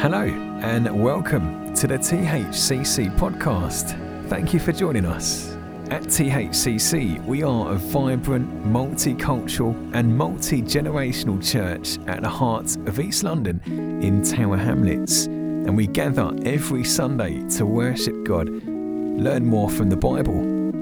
Hello, 0.00 0.22
and 0.22 1.04
welcome 1.04 1.74
to 1.74 1.86
the 1.86 1.98
THCC 1.98 3.14
podcast. 3.18 3.98
Thank 4.30 4.54
you 4.54 4.58
for 4.58 4.72
joining 4.72 5.04
us. 5.04 5.54
At 5.90 6.04
THCC, 6.04 7.22
we 7.26 7.42
are 7.42 7.72
a 7.72 7.74
vibrant, 7.74 8.64
multicultural, 8.64 9.74
and 9.92 10.16
multi 10.16 10.62
generational 10.62 11.46
church 11.46 11.98
at 12.08 12.22
the 12.22 12.30
heart 12.30 12.74
of 12.88 12.98
East 12.98 13.24
London 13.24 13.60
in 14.02 14.22
Tower 14.22 14.56
Hamlets. 14.56 15.26
And 15.26 15.76
we 15.76 15.86
gather 15.86 16.34
every 16.46 16.82
Sunday 16.82 17.46
to 17.58 17.66
worship 17.66 18.24
God, 18.24 18.48
learn 18.48 19.44
more 19.44 19.68
from 19.68 19.90
the 19.90 19.98
Bible, 19.98 20.40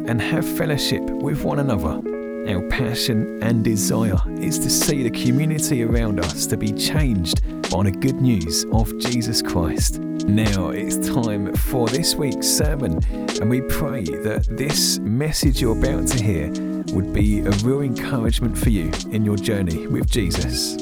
and 0.09 0.23
have 0.23 0.46
fellowship 0.46 1.03
with 1.03 1.43
one 1.43 1.59
another. 1.59 2.18
Our 2.49 2.62
passion 2.71 3.43
and 3.43 3.62
desire 3.62 4.17
is 4.41 4.59
to 4.61 4.71
see 4.71 5.03
the 5.03 5.11
community 5.11 5.83
around 5.85 6.19
us 6.19 6.47
to 6.47 6.57
be 6.57 6.73
changed 6.73 7.43
by 7.71 7.83
the 7.83 7.91
good 7.91 8.23
news 8.23 8.65
of 8.73 8.97
Jesus 8.97 9.43
Christ. 9.43 9.98
Now 10.01 10.70
it's 10.70 10.97
time 11.11 11.55
for 11.55 11.89
this 11.89 12.15
week's 12.15 12.47
sermon, 12.47 13.05
and 13.39 13.51
we 13.51 13.61
pray 13.61 14.03
that 14.03 14.47
this 14.48 14.98
message 15.01 15.61
you're 15.61 15.77
about 15.77 16.09
to 16.09 16.25
hear 16.25 16.48
would 16.95 17.12
be 17.12 17.41
a 17.41 17.51
real 17.51 17.83
encouragement 17.83 18.56
for 18.56 18.70
you 18.70 18.91
in 19.11 19.27
your 19.27 19.37
journey 19.37 19.87
with 19.87 20.11
Jesus. 20.11 20.78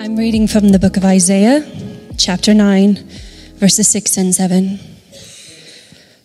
I'm 0.00 0.16
reading 0.16 0.46
from 0.46 0.68
the 0.68 0.78
book 0.78 0.98
of 0.98 1.04
Isaiah, 1.06 1.66
chapter 2.18 2.52
9, 2.52 3.08
verses 3.54 3.88
6 3.88 4.18
and 4.18 4.34
7. 4.34 4.78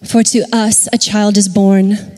For 0.03 0.21
to 0.21 0.43
us 0.51 0.89
a 0.91 0.97
child 0.97 1.37
is 1.37 1.47
born, 1.47 2.17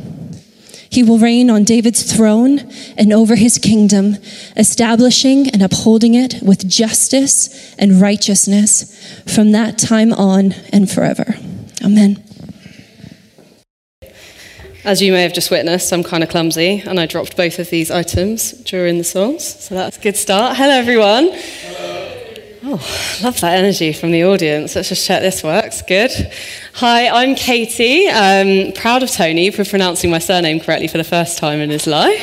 He 0.91 1.03
will 1.03 1.17
reign 1.17 1.49
on 1.49 1.63
David's 1.63 2.03
throne 2.13 2.59
and 2.97 3.13
over 3.13 3.37
his 3.37 3.57
kingdom, 3.57 4.17
establishing 4.57 5.49
and 5.49 5.61
upholding 5.61 6.15
it 6.15 6.43
with 6.43 6.67
justice 6.67 7.73
and 7.75 8.01
righteousness 8.01 9.23
from 9.33 9.53
that 9.53 9.77
time 9.77 10.11
on 10.11 10.53
and 10.73 10.91
forever. 10.91 11.35
Amen. 11.83 12.21
As 14.83 15.01
you 15.01 15.13
may 15.13 15.23
have 15.23 15.33
just 15.33 15.49
witnessed, 15.49 15.93
I'm 15.93 16.03
kind 16.03 16.23
of 16.23 16.29
clumsy 16.29 16.83
and 16.85 16.99
I 16.99 17.05
dropped 17.05 17.37
both 17.37 17.57
of 17.59 17.69
these 17.69 17.89
items 17.89 18.51
during 18.63 18.97
the 18.97 19.03
songs. 19.05 19.45
So 19.63 19.75
that's 19.75 19.97
a 19.97 20.01
good 20.01 20.17
start. 20.17 20.57
Hello, 20.57 20.71
everyone. 20.71 21.31
Oh, 22.73 23.19
love 23.21 23.37
that 23.41 23.57
energy 23.57 23.91
from 23.91 24.11
the 24.11 24.23
audience. 24.23 24.77
Let's 24.77 24.87
just 24.87 25.05
check 25.05 25.21
this 25.21 25.43
works. 25.43 25.81
Good. 25.81 26.09
Hi, 26.75 27.09
I'm 27.09 27.35
Katie. 27.35 28.07
Um, 28.07 28.71
proud 28.71 29.03
of 29.03 29.11
Tony 29.11 29.51
for 29.51 29.65
pronouncing 29.65 30.09
my 30.09 30.19
surname 30.19 30.61
correctly 30.61 30.87
for 30.87 30.97
the 30.97 31.03
first 31.03 31.37
time 31.37 31.59
in 31.59 31.69
his 31.69 31.85
life. 31.85 32.21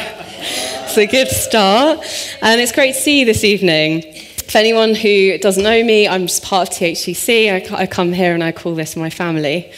It's 0.87 0.97
a 0.97 1.05
good 1.05 1.29
start. 1.29 1.99
And 2.41 2.63
it's 2.63 2.73
great 2.73 2.95
to 2.95 2.99
see 2.99 3.21
you 3.21 3.27
this 3.27 3.45
evening. 3.45 4.01
For 4.49 4.57
anyone 4.57 4.95
who 4.95 5.37
doesn't 5.37 5.63
know 5.63 5.85
me, 5.85 6.09
I'm 6.09 6.29
just 6.29 6.43
part 6.43 6.71
of 6.71 6.75
THCC. 6.75 7.53
I, 7.53 7.83
I 7.83 7.87
come 7.87 8.15
here 8.15 8.33
and 8.33 8.43
I 8.43 8.53
call 8.53 8.75
this 8.75 8.97
my 8.97 9.11
family. 9.11 9.71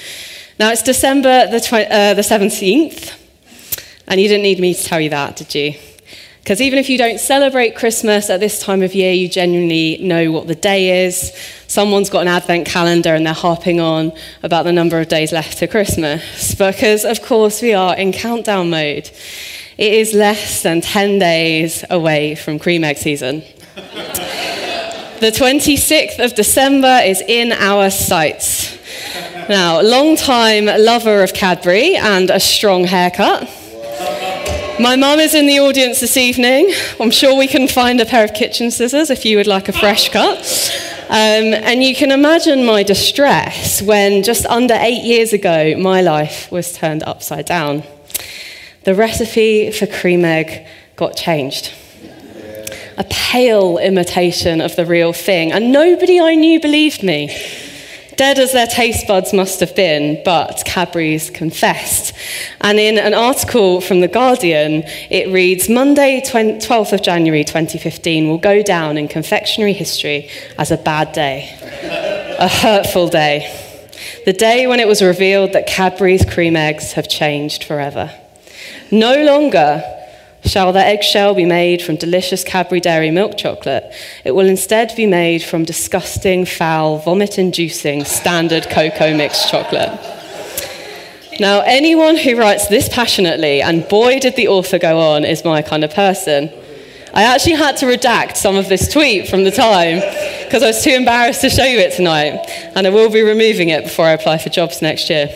Now, 0.61 0.71
it's 0.71 0.84
December 0.84 1.49
the, 1.51 1.59
tw- 1.59 1.91
uh, 1.91 2.15
the 2.15 2.23
17th, 2.23 3.12
and 4.07 4.21
you 4.21 4.29
didn't 4.29 4.45
need 4.45 4.61
me 4.61 4.75
to 4.75 4.84
tell 4.84 5.01
you 5.01 5.11
that, 5.11 5.34
did 5.34 5.53
you? 5.53 5.90
Because 6.51 6.62
even 6.62 6.81
if 6.81 6.89
you 6.89 6.98
don't 6.98 7.20
celebrate 7.20 7.77
Christmas 7.77 8.29
at 8.29 8.41
this 8.41 8.59
time 8.59 8.83
of 8.83 8.93
year, 8.93 9.12
you 9.12 9.29
genuinely 9.29 9.98
know 9.98 10.33
what 10.33 10.48
the 10.48 10.56
day 10.56 11.06
is. 11.06 11.33
Someone's 11.69 12.11
got 12.11 12.22
an 12.22 12.27
advent 12.27 12.66
calendar 12.66 13.15
and 13.15 13.25
they're 13.25 13.33
harping 13.33 13.78
on 13.78 14.11
about 14.43 14.65
the 14.65 14.72
number 14.72 14.99
of 14.99 15.06
days 15.06 15.31
left 15.31 15.59
to 15.59 15.69
Christmas. 15.69 16.56
Because, 16.56 17.05
of 17.05 17.22
course, 17.22 17.62
we 17.62 17.72
are 17.72 17.97
in 17.97 18.11
countdown 18.11 18.69
mode. 18.69 19.09
It 19.78 19.93
is 19.93 20.12
less 20.12 20.65
than 20.65 20.81
10 20.81 21.21
days 21.21 21.84
away 21.88 22.34
from 22.34 22.59
cream 22.59 22.82
egg 22.82 22.97
season. 22.97 23.44
the 25.21 25.31
26th 25.31 26.19
of 26.19 26.34
December 26.34 27.00
is 27.05 27.22
in 27.28 27.53
our 27.53 27.91
sights. 27.91 28.77
Now, 29.49 29.81
long-time 29.82 30.67
lover 30.67 31.22
of 31.22 31.32
Cadbury 31.32 31.94
and 31.94 32.28
a 32.28 32.41
strong 32.41 32.87
haircut. 32.87 33.49
My 34.81 34.97
mum 34.97 35.21
is 35.21 35.35
in 35.35 35.47
the 35.47 35.61
audience 35.61 36.01
this 36.01 36.17
evening. 36.17 36.73
I'm 36.99 37.11
sure 37.11 37.37
we 37.37 37.47
can 37.47 37.69
find 37.69 38.01
a 38.01 38.07
pair 38.07 38.25
of 38.25 38.33
kitchen 38.33 38.71
scissors 38.71 39.11
if 39.11 39.27
you 39.27 39.37
would 39.37 39.47
like 39.47 39.69
a 39.69 39.75
fresh 39.75 40.09
cut. 40.09 40.39
Um, 41.11 41.53
and 41.53 41.83
you 41.83 41.95
can 41.95 42.11
imagine 42.11 42.65
my 42.65 42.83
distress 42.83 43.83
when 43.83 44.23
just 44.23 44.47
under 44.47 44.73
eight 44.73 45.05
years 45.05 45.35
ago, 45.35 45.77
my 45.77 46.01
life 46.01 46.51
was 46.51 46.73
turned 46.73 47.03
upside 47.03 47.45
down. 47.45 47.83
The 48.85 48.95
recipe 48.95 49.71
for 49.71 49.87
cream 49.87 50.25
egg 50.25 50.67
got 50.97 51.15
changed. 51.15 51.75
A 52.97 53.05
pale 53.11 53.77
imitation 53.77 54.62
of 54.62 54.77
the 54.77 54.87
real 54.87 55.12
thing, 55.12 55.53
and 55.53 55.73
nobody 55.73 56.19
I 56.19 56.35
knew 56.37 56.59
believed 56.59 57.03
me 57.03 57.29
dead 58.20 58.38
as 58.38 58.53
their 58.53 58.66
taste 58.66 59.06
buds 59.06 59.32
must 59.32 59.60
have 59.60 59.75
been, 59.75 60.22
but 60.26 60.62
Cadbury's 60.66 61.31
confessed. 61.31 62.12
And 62.60 62.78
in 62.78 62.98
an 62.98 63.14
article 63.14 63.81
from 63.81 64.03
The 64.03 64.08
Guardian, 64.08 64.82
it 65.08 65.32
reads 65.32 65.70
Monday, 65.70 66.20
12th 66.20 66.92
of 66.92 67.00
January 67.00 67.44
2015, 67.44 68.28
will 68.28 68.36
go 68.36 68.62
down 68.62 68.98
in 68.98 69.08
confectionery 69.08 69.72
history 69.72 70.28
as 70.58 70.70
a 70.70 70.76
bad 70.76 71.14
day, 71.14 71.48
a 72.38 72.47
hurtful 72.47 73.08
day. 73.08 73.48
The 74.26 74.34
day 74.34 74.66
when 74.66 74.81
it 74.81 74.87
was 74.87 75.00
revealed 75.00 75.54
that 75.54 75.66
Cadbury's 75.66 76.26
cream 76.26 76.56
eggs 76.56 76.92
have 76.92 77.08
changed 77.08 77.64
forever. 77.64 78.12
No 78.91 79.22
longer 79.22 79.82
Shall 80.45 80.73
the 80.73 80.84
eggshell 80.84 81.34
be 81.34 81.45
made 81.45 81.83
from 81.83 81.97
delicious 81.97 82.43
Cadbury 82.43 82.81
Dairy 82.81 83.11
milk 83.11 83.37
chocolate? 83.37 83.93
It 84.25 84.33
will 84.33 84.47
instead 84.47 84.95
be 84.97 85.06
made 85.06 85.43
from 85.43 85.65
disgusting, 85.65 86.47
foul, 86.47 86.99
vomit 86.99 87.39
inducing 87.39 88.05
standard 88.05 88.69
cocoa 88.71 89.15
mixed 89.15 89.50
chocolate. 89.50 89.91
Now, 91.39 91.61
anyone 91.61 92.17
who 92.17 92.39
writes 92.39 92.69
this 92.69 92.89
passionately, 92.89 93.62
and 93.62 93.87
boy 93.89 94.19
did 94.19 94.37
the 94.37 94.49
author 94.49 94.79
go 94.79 94.99
on, 94.99 95.25
is 95.25 95.45
my 95.45 95.62
kind 95.62 95.84
of 95.84 95.95
person. 95.95 96.50
I 97.12 97.23
actually 97.23 97.55
had 97.56 97.77
to 97.79 97.87
redact 97.87 98.37
some 98.37 98.56
of 98.56 98.69
this 98.69 98.93
tweet 98.93 99.29
from 99.29 99.45
the 99.45 99.50
time 99.50 100.00
because 100.45 100.62
I 100.62 100.69
was 100.69 100.83
too 100.83 100.91
embarrassed 100.91 101.43
to 101.43 101.50
show 101.50 101.65
you 101.65 101.79
it 101.79 101.95
tonight, 101.95 102.47
and 102.75 102.87
I 102.87 102.91
will 102.91 103.11
be 103.11 103.23
removing 103.23 103.69
it 103.69 103.84
before 103.84 104.06
I 104.06 104.12
apply 104.12 104.39
for 104.39 104.49
jobs 104.49 104.81
next 104.81 105.11
year 105.11 105.29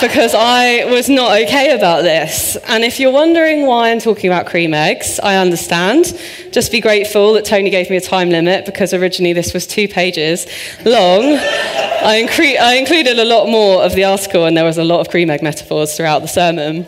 because 0.00 0.34
I 0.34 0.84
was 0.84 1.08
not 1.08 1.40
okay 1.42 1.74
about 1.74 2.02
this. 2.02 2.56
And 2.68 2.84
if 2.84 3.00
you're 3.00 3.12
wondering 3.12 3.66
why 3.66 3.90
I'm 3.90 3.98
talking 3.98 4.30
about 4.30 4.46
cream 4.46 4.74
eggs, 4.74 5.18
I 5.20 5.36
understand. 5.36 6.18
Just 6.52 6.70
be 6.70 6.80
grateful 6.80 7.32
that 7.34 7.44
Tony 7.44 7.70
gave 7.70 7.90
me 7.90 7.96
a 7.96 8.00
time 8.00 8.30
limit 8.30 8.64
because 8.64 8.94
originally 8.94 9.32
this 9.32 9.52
was 9.52 9.66
two 9.66 9.88
pages 9.88 10.46
long. 10.84 11.22
I, 11.24 12.24
incre- 12.24 12.58
I 12.58 12.76
included 12.76 13.18
a 13.18 13.24
lot 13.24 13.48
more 13.48 13.82
of 13.82 13.94
the 13.94 14.04
article 14.04 14.44
and 14.44 14.56
there 14.56 14.64
was 14.64 14.78
a 14.78 14.84
lot 14.84 15.00
of 15.00 15.08
cream 15.08 15.30
egg 15.30 15.42
metaphors 15.42 15.96
throughout 15.96 16.20
the 16.20 16.28
sermon. 16.28 16.86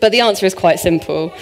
But 0.00 0.12
the 0.12 0.20
answer 0.20 0.46
is 0.46 0.54
quite 0.54 0.78
simple. 0.78 1.34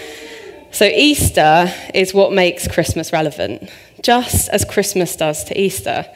So, 0.72 0.84
Easter 0.84 1.72
is 1.94 2.14
what 2.14 2.32
makes 2.32 2.68
Christmas 2.68 3.12
relevant, 3.12 3.68
just 4.02 4.48
as 4.50 4.64
Christmas 4.64 5.16
does 5.16 5.42
to 5.44 5.60
Easter. 5.60 6.06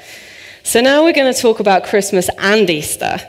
So, 0.63 0.81
now 0.81 1.03
we're 1.03 1.13
going 1.13 1.33
to 1.33 1.41
talk 1.41 1.59
about 1.59 1.85
Christmas 1.85 2.31
and 2.39 2.71
Easter. 2.71 3.21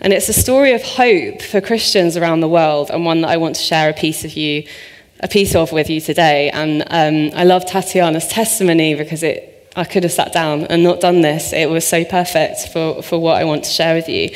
And 0.00 0.12
it's 0.12 0.28
a 0.28 0.32
story 0.32 0.72
of 0.72 0.82
hope 0.82 1.42
for 1.42 1.60
Christians 1.60 2.16
around 2.16 2.40
the 2.40 2.48
world, 2.48 2.90
and 2.90 3.04
one 3.04 3.22
that 3.22 3.30
I 3.30 3.36
want 3.36 3.56
to 3.56 3.62
share 3.62 3.90
a 3.90 3.92
piece 3.92 4.24
of 4.24 4.36
you, 4.36 4.64
a 5.20 5.28
piece 5.28 5.56
of 5.56 5.72
with 5.72 5.90
you 5.90 6.00
today. 6.00 6.50
And 6.50 6.82
um, 6.82 7.36
I 7.36 7.44
love 7.44 7.66
Tatiana's 7.66 8.28
testimony 8.28 8.94
because 8.94 9.24
it 9.24 9.57
I 9.78 9.84
could 9.84 10.02
have 10.02 10.10
sat 10.10 10.32
down 10.32 10.64
and 10.64 10.82
not 10.82 11.00
done 11.00 11.20
this. 11.20 11.52
It 11.52 11.70
was 11.70 11.86
so 11.86 12.04
perfect 12.04 12.70
for, 12.72 13.00
for 13.00 13.16
what 13.16 13.36
I 13.36 13.44
want 13.44 13.62
to 13.62 13.70
share 13.70 13.94
with 13.94 14.08
you. 14.08 14.28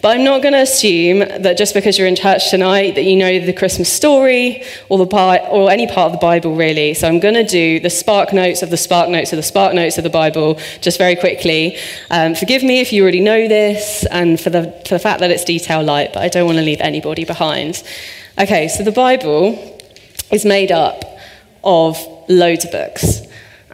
But 0.00 0.16
I'm 0.16 0.22
not 0.22 0.40
going 0.40 0.52
to 0.52 0.60
assume 0.60 1.18
that 1.18 1.58
just 1.58 1.74
because 1.74 1.98
you're 1.98 2.06
in 2.06 2.14
church 2.14 2.48
tonight 2.48 2.94
that 2.94 3.02
you 3.02 3.16
know 3.16 3.40
the 3.40 3.52
Christmas 3.52 3.92
story 3.92 4.62
or, 4.88 4.98
the 4.98 5.04
Bi- 5.04 5.48
or 5.50 5.68
any 5.68 5.88
part 5.88 6.06
of 6.06 6.12
the 6.12 6.18
Bible, 6.18 6.54
really. 6.54 6.94
So 6.94 7.08
I'm 7.08 7.18
going 7.18 7.34
to 7.34 7.42
do 7.42 7.80
the 7.80 7.90
spark 7.90 8.32
notes 8.32 8.62
of 8.62 8.70
the 8.70 8.76
spark 8.76 9.10
notes 9.10 9.32
of 9.32 9.36
the 9.36 9.42
spark 9.42 9.74
notes 9.74 9.98
of 9.98 10.04
the 10.04 10.10
Bible 10.10 10.60
just 10.80 10.96
very 10.96 11.16
quickly. 11.16 11.76
Um, 12.10 12.36
forgive 12.36 12.62
me 12.62 12.78
if 12.80 12.92
you 12.92 13.02
already 13.02 13.20
know 13.20 13.48
this 13.48 14.06
and 14.12 14.40
for 14.40 14.50
the, 14.50 14.80
for 14.86 14.94
the 14.94 15.00
fact 15.00 15.18
that 15.18 15.32
it's 15.32 15.42
detail 15.42 15.82
light, 15.82 16.12
but 16.12 16.22
I 16.22 16.28
don't 16.28 16.46
want 16.46 16.58
to 16.58 16.64
leave 16.64 16.80
anybody 16.80 17.24
behind. 17.24 17.82
Okay, 18.38 18.68
so 18.68 18.84
the 18.84 18.92
Bible 18.92 19.76
is 20.30 20.44
made 20.44 20.70
up 20.70 21.04
of 21.64 21.98
loads 22.28 22.64
of 22.64 22.70
books. 22.70 23.22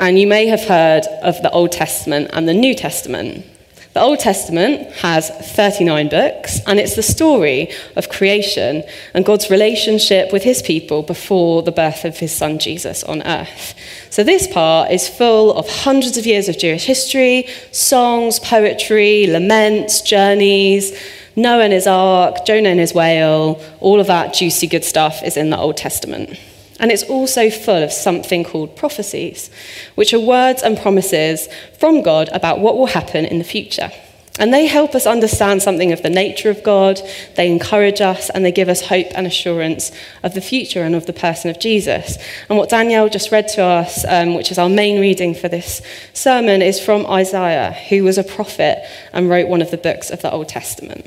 And 0.00 0.18
you 0.18 0.26
may 0.26 0.46
have 0.46 0.62
heard 0.62 1.04
of 1.22 1.42
the 1.42 1.50
Old 1.50 1.72
Testament 1.72 2.30
and 2.32 2.48
the 2.48 2.54
New 2.54 2.74
Testament. 2.74 3.44
The 3.92 4.00
Old 4.00 4.18
Testament 4.18 4.90
has 4.92 5.28
39 5.28 6.08
books, 6.08 6.60
and 6.66 6.80
it's 6.80 6.96
the 6.96 7.02
story 7.02 7.68
of 7.96 8.08
creation 8.08 8.82
and 9.12 9.26
God's 9.26 9.50
relationship 9.50 10.32
with 10.32 10.42
his 10.42 10.62
people 10.62 11.02
before 11.02 11.62
the 11.62 11.70
birth 11.70 12.06
of 12.06 12.16
his 12.16 12.32
son 12.32 12.58
Jesus 12.58 13.04
on 13.04 13.22
earth. 13.26 13.74
So, 14.08 14.24
this 14.24 14.46
part 14.46 14.90
is 14.90 15.06
full 15.06 15.52
of 15.52 15.68
hundreds 15.68 16.16
of 16.16 16.24
years 16.24 16.48
of 16.48 16.56
Jewish 16.56 16.86
history, 16.86 17.46
songs, 17.70 18.38
poetry, 18.38 19.26
laments, 19.26 20.00
journeys. 20.00 20.98
Noah 21.36 21.64
and 21.64 21.72
his 21.72 21.86
ark, 21.86 22.44
Jonah 22.46 22.70
and 22.70 22.80
his 22.80 22.92
whale, 22.92 23.62
all 23.80 24.00
of 24.00 24.08
that 24.08 24.34
juicy 24.34 24.66
good 24.66 24.84
stuff 24.84 25.22
is 25.22 25.36
in 25.36 25.50
the 25.50 25.58
Old 25.58 25.76
Testament. 25.76 26.38
And 26.80 26.90
it's 26.90 27.04
also 27.04 27.50
full 27.50 27.82
of 27.82 27.92
something 27.92 28.42
called 28.42 28.74
prophecies, 28.74 29.50
which 29.94 30.12
are 30.12 30.18
words 30.18 30.62
and 30.62 30.78
promises 30.78 31.48
from 31.78 32.02
God 32.02 32.30
about 32.32 32.58
what 32.58 32.76
will 32.76 32.86
happen 32.86 33.26
in 33.26 33.38
the 33.38 33.44
future. 33.44 33.92
And 34.38 34.54
they 34.54 34.66
help 34.66 34.94
us 34.94 35.06
understand 35.06 35.60
something 35.60 35.92
of 35.92 36.02
the 36.02 36.08
nature 36.08 36.48
of 36.48 36.62
God, 36.62 36.98
they 37.36 37.50
encourage 37.50 38.00
us, 38.00 38.30
and 38.30 38.42
they 38.42 38.52
give 38.52 38.70
us 38.70 38.80
hope 38.80 39.08
and 39.14 39.26
assurance 39.26 39.92
of 40.22 40.32
the 40.32 40.40
future 40.40 40.82
and 40.82 40.94
of 40.94 41.04
the 41.04 41.12
person 41.12 41.50
of 41.50 41.60
Jesus. 41.60 42.16
And 42.48 42.56
what 42.56 42.70
Danielle 42.70 43.10
just 43.10 43.30
read 43.30 43.48
to 43.48 43.62
us, 43.62 44.02
um, 44.06 44.34
which 44.34 44.50
is 44.50 44.56
our 44.56 44.70
main 44.70 44.98
reading 44.98 45.34
for 45.34 45.48
this 45.48 45.82
sermon, 46.14 46.62
is 46.62 46.80
from 46.80 47.04
Isaiah, 47.06 47.72
who 47.90 48.02
was 48.04 48.16
a 48.16 48.24
prophet 48.24 48.82
and 49.12 49.28
wrote 49.28 49.48
one 49.48 49.60
of 49.60 49.70
the 49.70 49.76
books 49.76 50.08
of 50.08 50.22
the 50.22 50.32
Old 50.32 50.48
Testament. 50.48 51.06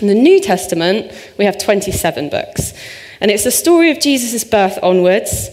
In 0.00 0.06
the 0.06 0.14
New 0.14 0.40
Testament, 0.40 1.12
we 1.36 1.44
have 1.44 1.58
27 1.58 2.30
books. 2.30 2.72
And 3.20 3.30
it's 3.30 3.44
the 3.44 3.50
story 3.50 3.90
of 3.90 4.00
Jesus' 4.00 4.44
birth 4.44 4.78
onwards, 4.82 5.50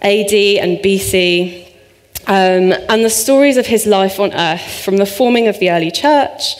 AD 0.00 0.32
and 0.32 0.78
BC, 0.78 1.66
um, 2.26 2.72
and 2.88 3.04
the 3.04 3.10
stories 3.10 3.56
of 3.56 3.66
his 3.66 3.86
life 3.86 4.20
on 4.20 4.32
earth 4.32 4.82
from 4.84 4.96
the 4.96 5.06
forming 5.06 5.48
of 5.48 5.58
the 5.58 5.70
early 5.70 5.90
church, 5.90 6.54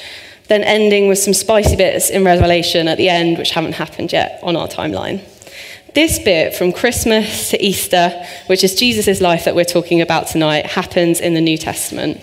then 0.49 0.63
ending 0.63 1.09
with 1.09 1.19
some 1.19 1.35
spicy 1.35 1.77
bits 1.77 2.11
in 2.11 2.25
Revelation 2.25 2.89
at 2.89 2.99
the 2.99 3.09
end, 3.09 3.39
which 3.39 3.51
haven't 3.51 3.73
happened 3.73 4.13
yet 4.13 4.41
on 4.43 4.57
our 4.57 4.67
timeline. 4.67 5.21
This 5.95 6.19
bit 6.19 6.55
from 6.55 6.73
Christmas 6.73 7.51
to 7.51 7.63
Easter, 7.63 8.11
which 8.47 8.63
is 8.63 8.75
Jesus' 8.75 9.21
life 9.21 9.45
that 9.45 9.55
we're 9.55 9.65
talking 9.65 10.01
about 10.01 10.27
tonight, 10.27 10.67
happens 10.67 11.21
in 11.21 11.35
the 11.35 11.41
New 11.41 11.59
Testament. 11.59 12.21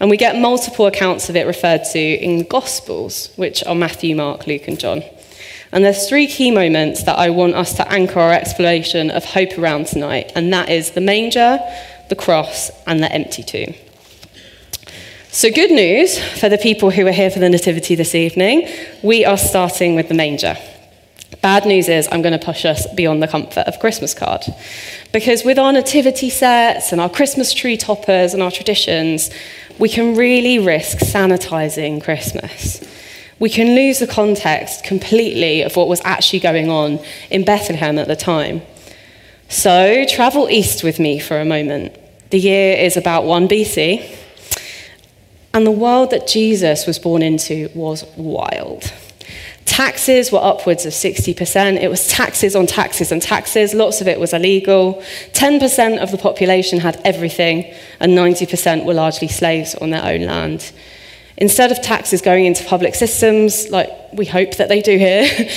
And 0.00 0.08
we 0.08 0.16
get 0.16 0.40
multiple 0.40 0.86
accounts 0.86 1.28
of 1.28 1.36
it 1.36 1.46
referred 1.46 1.84
to 1.92 1.98
in 1.98 2.38
the 2.38 2.44
Gospels, 2.44 3.30
which 3.36 3.62
are 3.64 3.74
Matthew, 3.74 4.16
Mark, 4.16 4.46
Luke, 4.46 4.66
and 4.66 4.80
John. 4.80 5.02
And 5.72 5.84
there's 5.84 6.08
three 6.08 6.26
key 6.26 6.50
moments 6.50 7.04
that 7.04 7.18
I 7.18 7.30
want 7.30 7.54
us 7.54 7.74
to 7.74 7.92
anchor 7.92 8.18
our 8.18 8.32
exploration 8.32 9.10
of 9.10 9.24
hope 9.24 9.56
around 9.58 9.86
tonight, 9.86 10.32
and 10.34 10.52
that 10.52 10.70
is 10.70 10.92
the 10.92 11.00
manger, 11.02 11.60
the 12.08 12.16
cross, 12.16 12.70
and 12.86 13.02
the 13.02 13.12
empty 13.12 13.42
tomb. 13.42 13.74
So, 15.30 15.48
good 15.52 15.70
news 15.70 16.18
for 16.18 16.48
the 16.48 16.58
people 16.58 16.90
who 16.90 17.06
are 17.06 17.12
here 17.12 17.30
for 17.30 17.38
the 17.38 17.48
Nativity 17.48 17.94
this 17.94 18.16
evening. 18.16 18.68
We 19.02 19.24
are 19.24 19.38
starting 19.38 19.94
with 19.94 20.08
the 20.08 20.14
manger. 20.14 20.56
Bad 21.42 21.64
news 21.64 21.88
is, 21.88 22.08
I'm 22.10 22.22
going 22.22 22.38
to 22.38 22.44
push 22.44 22.64
us 22.64 22.86
beyond 22.94 23.22
the 23.22 23.28
comfort 23.28 23.66
of 23.66 23.78
Christmas 23.78 24.14
card. 24.14 24.44
Because 25.12 25.44
with 25.44 25.58
our 25.58 25.72
nativity 25.72 26.28
sets 26.30 26.92
and 26.92 27.00
our 27.00 27.08
Christmas 27.08 27.52
tree 27.54 27.76
toppers 27.76 28.34
and 28.34 28.42
our 28.42 28.50
traditions, 28.50 29.30
we 29.78 29.88
can 29.88 30.16
really 30.16 30.58
risk 30.58 30.98
sanitizing 30.98 32.02
Christmas 32.02 32.84
we 33.40 33.48
can 33.48 33.74
lose 33.74 33.98
the 33.98 34.06
context 34.06 34.84
completely 34.84 35.62
of 35.62 35.74
what 35.74 35.88
was 35.88 36.00
actually 36.04 36.38
going 36.38 36.70
on 36.70 37.00
in 37.30 37.42
Bethlehem 37.42 37.98
at 37.98 38.06
the 38.06 38.14
time. 38.14 38.62
So, 39.48 40.04
travel 40.08 40.48
east 40.48 40.84
with 40.84 41.00
me 41.00 41.18
for 41.18 41.40
a 41.40 41.44
moment. 41.44 41.96
The 42.30 42.38
year 42.38 42.76
is 42.76 42.96
about 42.96 43.24
1 43.24 43.48
BC, 43.48 44.16
and 45.52 45.66
the 45.66 45.72
world 45.72 46.10
that 46.10 46.28
Jesus 46.28 46.86
was 46.86 46.98
born 46.98 47.22
into 47.22 47.70
was 47.74 48.04
wild. 48.16 48.92
Taxes 49.70 50.32
were 50.32 50.40
upwards 50.42 50.84
of 50.84 50.92
60%. 50.92 51.80
It 51.80 51.88
was 51.88 52.08
taxes 52.08 52.56
on 52.56 52.66
taxes 52.66 53.12
and 53.12 53.22
taxes. 53.22 53.72
Lots 53.72 54.00
of 54.00 54.08
it 54.08 54.18
was 54.18 54.32
illegal. 54.32 55.00
10% 55.32 56.02
of 56.02 56.10
the 56.10 56.18
population 56.18 56.80
had 56.80 57.00
everything, 57.04 57.72
and 58.00 58.12
90% 58.12 58.84
were 58.84 58.94
largely 58.94 59.28
slaves 59.28 59.76
on 59.76 59.90
their 59.90 60.04
own 60.04 60.22
land. 60.22 60.72
Instead 61.36 61.70
of 61.70 61.80
taxes 61.82 62.20
going 62.20 62.46
into 62.46 62.64
public 62.64 62.96
systems, 62.96 63.70
like 63.70 63.88
we 64.12 64.26
hope 64.26 64.56
that 64.56 64.68
they 64.68 64.82
do 64.82 64.98
here, 64.98 65.22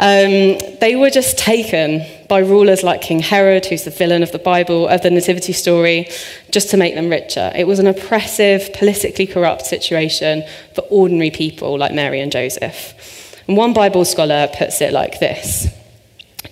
um, 0.00 0.58
they 0.80 0.96
were 0.96 1.10
just 1.10 1.36
taken 1.36 2.06
by 2.26 2.38
rulers 2.38 2.82
like 2.82 3.02
King 3.02 3.20
Herod, 3.20 3.66
who's 3.66 3.84
the 3.84 3.90
villain 3.90 4.22
of 4.22 4.32
the 4.32 4.38
Bible, 4.38 4.88
of 4.88 5.02
the 5.02 5.10
Nativity 5.10 5.52
story, 5.52 6.08
just 6.50 6.70
to 6.70 6.78
make 6.78 6.94
them 6.94 7.10
richer. 7.10 7.52
It 7.54 7.66
was 7.66 7.78
an 7.80 7.86
oppressive, 7.86 8.72
politically 8.72 9.26
corrupt 9.26 9.66
situation 9.66 10.42
for 10.74 10.80
ordinary 10.88 11.30
people 11.30 11.76
like 11.76 11.92
Mary 11.92 12.22
and 12.22 12.32
Joseph. 12.32 13.17
And 13.48 13.56
one 13.56 13.72
Bible 13.72 14.04
scholar 14.04 14.48
puts 14.56 14.80
it 14.80 14.92
like 14.92 15.18
this 15.18 15.74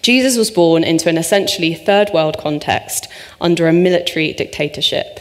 Jesus 0.02 0.36
was 0.36 0.50
born 0.50 0.82
into 0.82 1.08
an 1.08 1.18
essentially 1.18 1.74
third 1.74 2.10
world 2.12 2.38
context 2.38 3.06
under 3.40 3.68
a 3.68 3.72
military 3.72 4.32
dictatorship. 4.32 5.20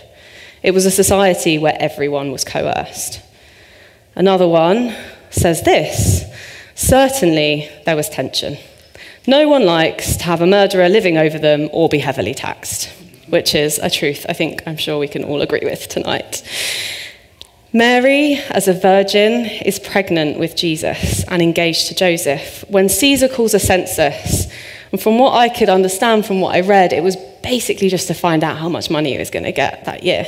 It 0.63 0.73
was 0.73 0.85
a 0.85 0.91
society 0.91 1.59
where 1.59 1.77
everyone 1.79 2.31
was 2.31 2.43
coerced. 2.43 3.21
Another 4.15 4.47
one 4.47 4.95
says 5.29 5.61
this 5.63 6.23
Certainly 6.75 7.69
there 7.85 7.95
was 7.95 8.09
tension. 8.09 8.57
No 9.27 9.47
one 9.47 9.65
likes 9.65 10.17
to 10.17 10.23
have 10.23 10.41
a 10.41 10.47
murderer 10.47 10.87
living 10.87 11.17
over 11.17 11.39
them 11.39 11.69
or 11.73 11.89
be 11.89 11.99
heavily 11.99 12.33
taxed, 12.33 12.89
which 13.27 13.55
is 13.55 13.79
a 13.79 13.89
truth 13.89 14.25
I 14.29 14.33
think 14.33 14.63
I'm 14.65 14.77
sure 14.77 14.99
we 14.99 15.07
can 15.07 15.23
all 15.23 15.41
agree 15.41 15.63
with 15.63 15.87
tonight. 15.87 16.43
Mary, 17.75 18.35
as 18.51 18.69
a 18.69 18.73
virgin, 18.73 19.45
is 19.45 19.79
pregnant 19.79 20.39
with 20.39 20.55
Jesus 20.55 21.25
and 21.25 21.41
engaged 21.41 21.87
to 21.87 21.93
Joseph 21.93 22.63
when 22.69 22.87
Caesar 22.87 23.27
calls 23.27 23.53
a 23.53 23.59
census. 23.59 24.47
And 24.93 25.01
from 25.01 25.19
what 25.19 25.33
I 25.33 25.49
could 25.49 25.67
understand 25.67 26.25
from 26.25 26.39
what 26.39 26.55
I 26.55 26.61
read, 26.61 26.93
it 26.93 27.03
was 27.03 27.17
basically 27.43 27.89
just 27.89 28.07
to 28.07 28.13
find 28.13 28.45
out 28.45 28.55
how 28.55 28.69
much 28.69 28.89
money 28.89 29.11
he 29.11 29.17
was 29.17 29.29
going 29.29 29.43
to 29.43 29.51
get 29.51 29.83
that 29.83 30.03
year 30.03 30.25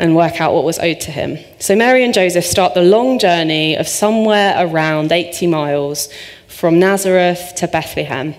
and 0.00 0.16
work 0.16 0.40
out 0.40 0.52
what 0.52 0.64
was 0.64 0.80
owed 0.80 0.98
to 1.02 1.12
him. 1.12 1.38
So 1.60 1.76
Mary 1.76 2.02
and 2.02 2.12
Joseph 2.12 2.44
start 2.44 2.74
the 2.74 2.82
long 2.82 3.20
journey 3.20 3.76
of 3.76 3.86
somewhere 3.86 4.56
around 4.58 5.12
80 5.12 5.46
miles 5.46 6.08
from 6.48 6.80
Nazareth 6.80 7.52
to 7.58 7.68
Bethlehem. 7.68 8.34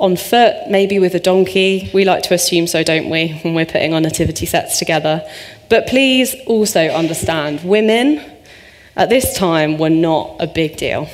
On 0.00 0.16
foot, 0.16 0.54
maybe 0.68 0.98
with 0.98 1.14
a 1.14 1.20
donkey. 1.20 1.90
We 1.92 2.04
like 2.04 2.22
to 2.24 2.34
assume 2.34 2.66
so, 2.66 2.82
don't 2.82 3.10
we, 3.10 3.38
when 3.42 3.54
we're 3.54 3.66
putting 3.66 3.94
our 3.94 4.00
nativity 4.00 4.46
sets 4.46 4.78
together. 4.78 5.22
But 5.68 5.86
please 5.86 6.34
also 6.46 6.88
understand 6.88 7.62
women 7.62 8.24
at 8.96 9.10
this 9.10 9.36
time 9.36 9.78
were 9.78 9.90
not 9.90 10.36
a 10.40 10.46
big 10.46 10.78
deal. 10.78 11.08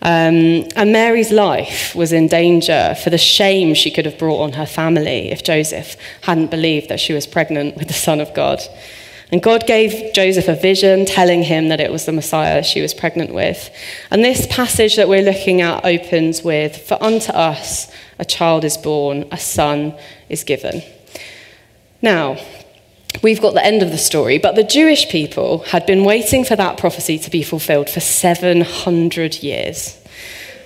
Um, 0.00 0.66
and 0.74 0.92
Mary's 0.92 1.30
life 1.30 1.94
was 1.94 2.12
in 2.12 2.26
danger 2.26 2.96
for 3.02 3.10
the 3.10 3.18
shame 3.18 3.74
she 3.74 3.90
could 3.90 4.04
have 4.04 4.18
brought 4.18 4.40
on 4.42 4.52
her 4.54 4.66
family 4.66 5.30
if 5.30 5.44
Joseph 5.44 5.96
hadn't 6.22 6.50
believed 6.50 6.88
that 6.88 6.98
she 6.98 7.12
was 7.12 7.26
pregnant 7.26 7.76
with 7.76 7.86
the 7.86 7.94
Son 7.94 8.20
of 8.20 8.34
God. 8.34 8.60
And 9.32 9.42
God 9.42 9.66
gave 9.66 10.12
Joseph 10.12 10.46
a 10.46 10.54
vision 10.54 11.06
telling 11.06 11.42
him 11.42 11.68
that 11.68 11.80
it 11.80 11.90
was 11.90 12.04
the 12.04 12.12
Messiah 12.12 12.62
she 12.62 12.82
was 12.82 12.92
pregnant 12.92 13.32
with. 13.32 13.70
And 14.10 14.22
this 14.22 14.46
passage 14.50 14.96
that 14.96 15.08
we're 15.08 15.22
looking 15.22 15.62
at 15.62 15.86
opens 15.86 16.42
with 16.42 16.76
For 16.86 17.02
unto 17.02 17.32
us 17.32 17.90
a 18.18 18.26
child 18.26 18.62
is 18.62 18.76
born, 18.76 19.24
a 19.32 19.38
son 19.38 19.94
is 20.28 20.44
given. 20.44 20.82
Now, 22.02 22.36
we've 23.22 23.40
got 23.40 23.54
the 23.54 23.64
end 23.64 23.82
of 23.82 23.90
the 23.90 23.96
story, 23.96 24.36
but 24.36 24.54
the 24.54 24.64
Jewish 24.64 25.08
people 25.08 25.60
had 25.60 25.86
been 25.86 26.04
waiting 26.04 26.44
for 26.44 26.56
that 26.56 26.76
prophecy 26.76 27.18
to 27.18 27.30
be 27.30 27.42
fulfilled 27.42 27.88
for 27.88 28.00
700 28.00 29.36
years. 29.36 30.01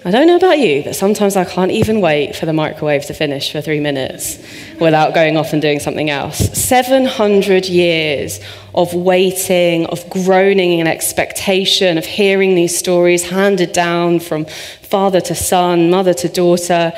I 0.06 0.12
don't 0.12 0.28
know 0.28 0.36
about 0.36 0.60
you, 0.60 0.84
but 0.84 0.94
sometimes 0.94 1.34
I 1.34 1.44
can't 1.44 1.72
even 1.72 2.00
wait 2.00 2.36
for 2.36 2.46
the 2.46 2.52
microwave 2.52 3.04
to 3.06 3.12
finish 3.12 3.50
for 3.50 3.60
three 3.60 3.80
minutes 3.80 4.38
without 4.78 5.14
going 5.14 5.36
off 5.36 5.52
and 5.52 5.60
doing 5.60 5.80
something 5.80 6.10
else. 6.10 6.38
700 6.56 7.66
years 7.66 8.38
of 8.72 8.94
waiting, 8.94 9.84
of 9.86 10.08
groaning 10.08 10.78
in 10.78 10.86
expectation, 10.86 11.98
of 11.98 12.06
hearing 12.06 12.54
these 12.54 12.78
stories 12.78 13.28
handed 13.28 13.72
down 13.72 14.20
from 14.20 14.44
father 14.44 15.20
to 15.22 15.34
son, 15.34 15.90
mother 15.90 16.14
to 16.14 16.28
daughter, 16.28 16.92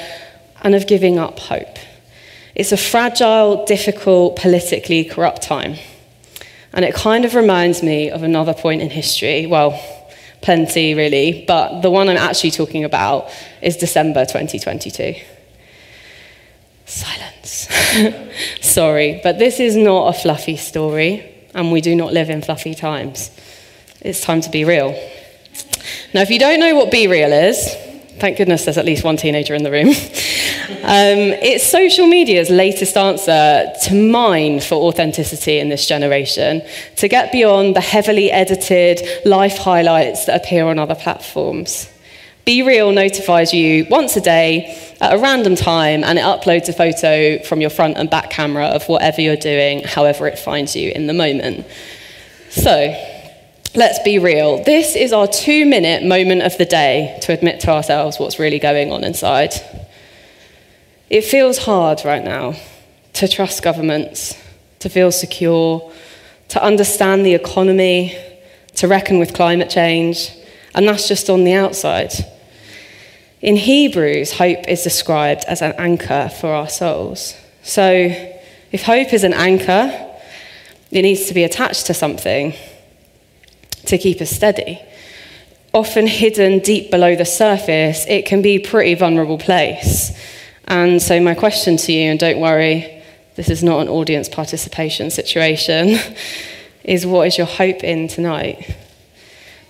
and 0.61 0.75
of 0.75 0.87
giving 0.87 1.19
up 1.19 1.39
hope. 1.39 1.79
It's 2.55 2.73
a 2.73 2.77
fragile, 2.77 3.65
difficult, 3.65 4.37
politically 4.37 5.05
corrupt 5.05 5.41
time. 5.41 5.77
And 6.75 6.85
it 6.85 6.93
kind 6.93 7.25
of 7.25 7.35
reminds 7.35 7.83
me 7.83 8.11
of 8.11 8.23
another 8.23 8.53
point 8.53 8.83
in 8.83 8.91
history. 8.91 9.47
Well, 9.47 9.81
plenty 10.41 10.95
really, 10.95 11.45
but 11.47 11.81
the 11.81 11.91
one 11.91 12.09
I'm 12.09 12.17
actually 12.17 12.51
talking 12.51 12.85
about 12.85 13.31
is 13.63 13.77
December 13.77 14.25
2022. 14.25 15.15
Silence. 16.87 17.69
Sorry, 18.61 19.21
but 19.23 19.39
this 19.39 19.61
is 19.61 19.77
not 19.77 20.15
a 20.15 20.19
fluffy 20.19 20.57
story, 20.57 21.35
and 21.55 21.71
we 21.71 21.81
do 21.81 21.95
not 21.95 22.13
live 22.13 22.31
in 22.31 22.43
fluffy 22.43 22.75
times. 22.75 23.31
It's 24.01 24.21
time 24.21 24.41
to 24.43 24.51
be 24.51 24.65
real. 24.65 24.91
Now, 26.15 26.23
if 26.23 26.31
you 26.31 26.39
don't 26.39 26.61
know 26.61 26.75
what 26.75 26.93
BeReal 26.93 27.49
is, 27.49 27.75
thank 28.19 28.39
goodness 28.39 28.65
there's 28.65 28.79
at 28.79 28.85
least 28.85 29.05
one 29.05 29.17
teenager 29.17 29.55
in 29.55 29.65
the 29.65 29.71
room. 29.71 29.89
Um, 30.69 31.33
it's 31.41 31.67
social 31.67 32.07
media's 32.07 32.51
latest 32.51 32.95
answer 32.95 33.73
to 33.85 33.95
mine 33.95 34.61
for 34.61 34.75
authenticity 34.75 35.59
in 35.59 35.71
this 35.71 35.87
generation, 35.87 36.63
to 36.97 37.09
get 37.09 37.33
beyond 37.33 37.75
the 37.75 37.81
heavily 37.81 38.31
edited 38.31 39.01
life 39.25 39.57
highlights 39.57 40.27
that 40.27 40.45
appear 40.45 40.67
on 40.67 40.79
other 40.79 40.95
platforms. 40.95 41.91
BeReal 42.47 42.95
notifies 42.95 43.55
you 43.55 43.87
once 43.91 44.17
a 44.17 44.21
day 44.21 44.95
at 45.01 45.15
a 45.15 45.19
random 45.19 45.57
time 45.57 46.05
and 46.05 46.19
it 46.19 46.23
uploads 46.23 46.69
a 46.69 46.75
photo 46.75 47.43
from 47.45 47.63
your 47.63 47.71
front 47.71 47.97
and 47.97 48.11
back 48.11 48.29
camera 48.29 48.67
of 48.67 48.87
whatever 48.89 49.23
you're 49.23 49.37
doing, 49.37 49.83
however 49.85 50.27
it 50.27 50.39
finds 50.39 50.77
you 50.77 50.91
in 50.91 51.07
the 51.07 51.15
moment. 51.15 51.67
So, 52.51 52.95
let's 53.75 53.99
be 54.03 54.19
real. 54.19 54.63
This 54.65 54.97
is 54.97 55.15
our 55.15 55.27
two 55.27 55.65
minute 55.65 56.05
moment 56.05 56.43
of 56.43 56.59
the 56.59 56.67
day 56.67 57.19
to 57.23 57.33
admit 57.33 57.61
to 57.61 57.71
ourselves 57.71 58.19
what's 58.19 58.39
really 58.39 58.59
going 58.59 58.93
on 58.93 59.03
inside. 59.03 59.55
It 61.11 61.25
feels 61.25 61.59
hard 61.59 62.05
right 62.05 62.23
now 62.23 62.55
to 63.15 63.29
trust 63.29 63.63
governments, 63.63 64.37
to 64.81 64.91
feel 64.91 65.11
secure, 65.11 65.91
to 66.49 66.63
understand 66.63 67.25
the 67.25 67.35
economy, 67.35 68.17
to 68.75 68.89
reckon 68.89 69.19
with 69.19 69.33
climate 69.33 69.71
change, 69.71 70.31
and 70.75 70.87
that's 70.87 71.09
just 71.09 71.31
on 71.31 71.45
the 71.45 71.55
outside. 71.55 72.13
In 73.41 73.57
Hebrews, 73.57 74.33
hope 74.33 74.69
is 74.69 74.83
described 74.83 75.45
as 75.49 75.63
an 75.63 75.73
anchor 75.79 76.29
for 76.29 76.53
our 76.53 76.69
souls. 76.69 77.35
So, 77.63 78.11
if 78.71 78.83
hope 78.83 79.15
is 79.15 79.25
an 79.25 79.33
anchor, 79.33 79.91
it 80.91 81.03
needs 81.03 81.27
to 81.27 81.35
be 81.35 81.45
attached 81.45 81.87
to 81.87 81.95
something 81.95 82.53
to 83.87 83.97
keep 83.97 84.21
us 84.21 84.31
steady. 84.31 84.79
Often 85.73 86.09
hidden 86.09 86.59
deep 86.59 86.91
below 86.91 87.17
the 87.17 87.25
surface, 87.25 88.05
it 88.09 88.27
can 88.27 88.43
be 88.43 88.57
a 88.57 88.59
pretty 88.59 88.95
vulnerable 88.95 89.39
place. 89.39 90.13
And 90.69 91.03
so, 91.03 91.21
my 91.21 91.35
question 91.35 91.77
to 91.79 91.93
you, 91.93 92.11
and 92.11 92.21
don't 92.21 92.41
worry, 92.41 93.03
this 93.35 93.51
is 93.51 93.63
not 93.63 93.81
an 93.81 93.89
audience 93.89 94.29
participation 94.29 95.11
situation, 95.11 95.99
is 96.85 97.05
what 97.05 97.27
is 97.27 97.37
your 97.37 97.47
hope 97.47 97.83
in 97.83 98.07
tonight? 98.07 98.77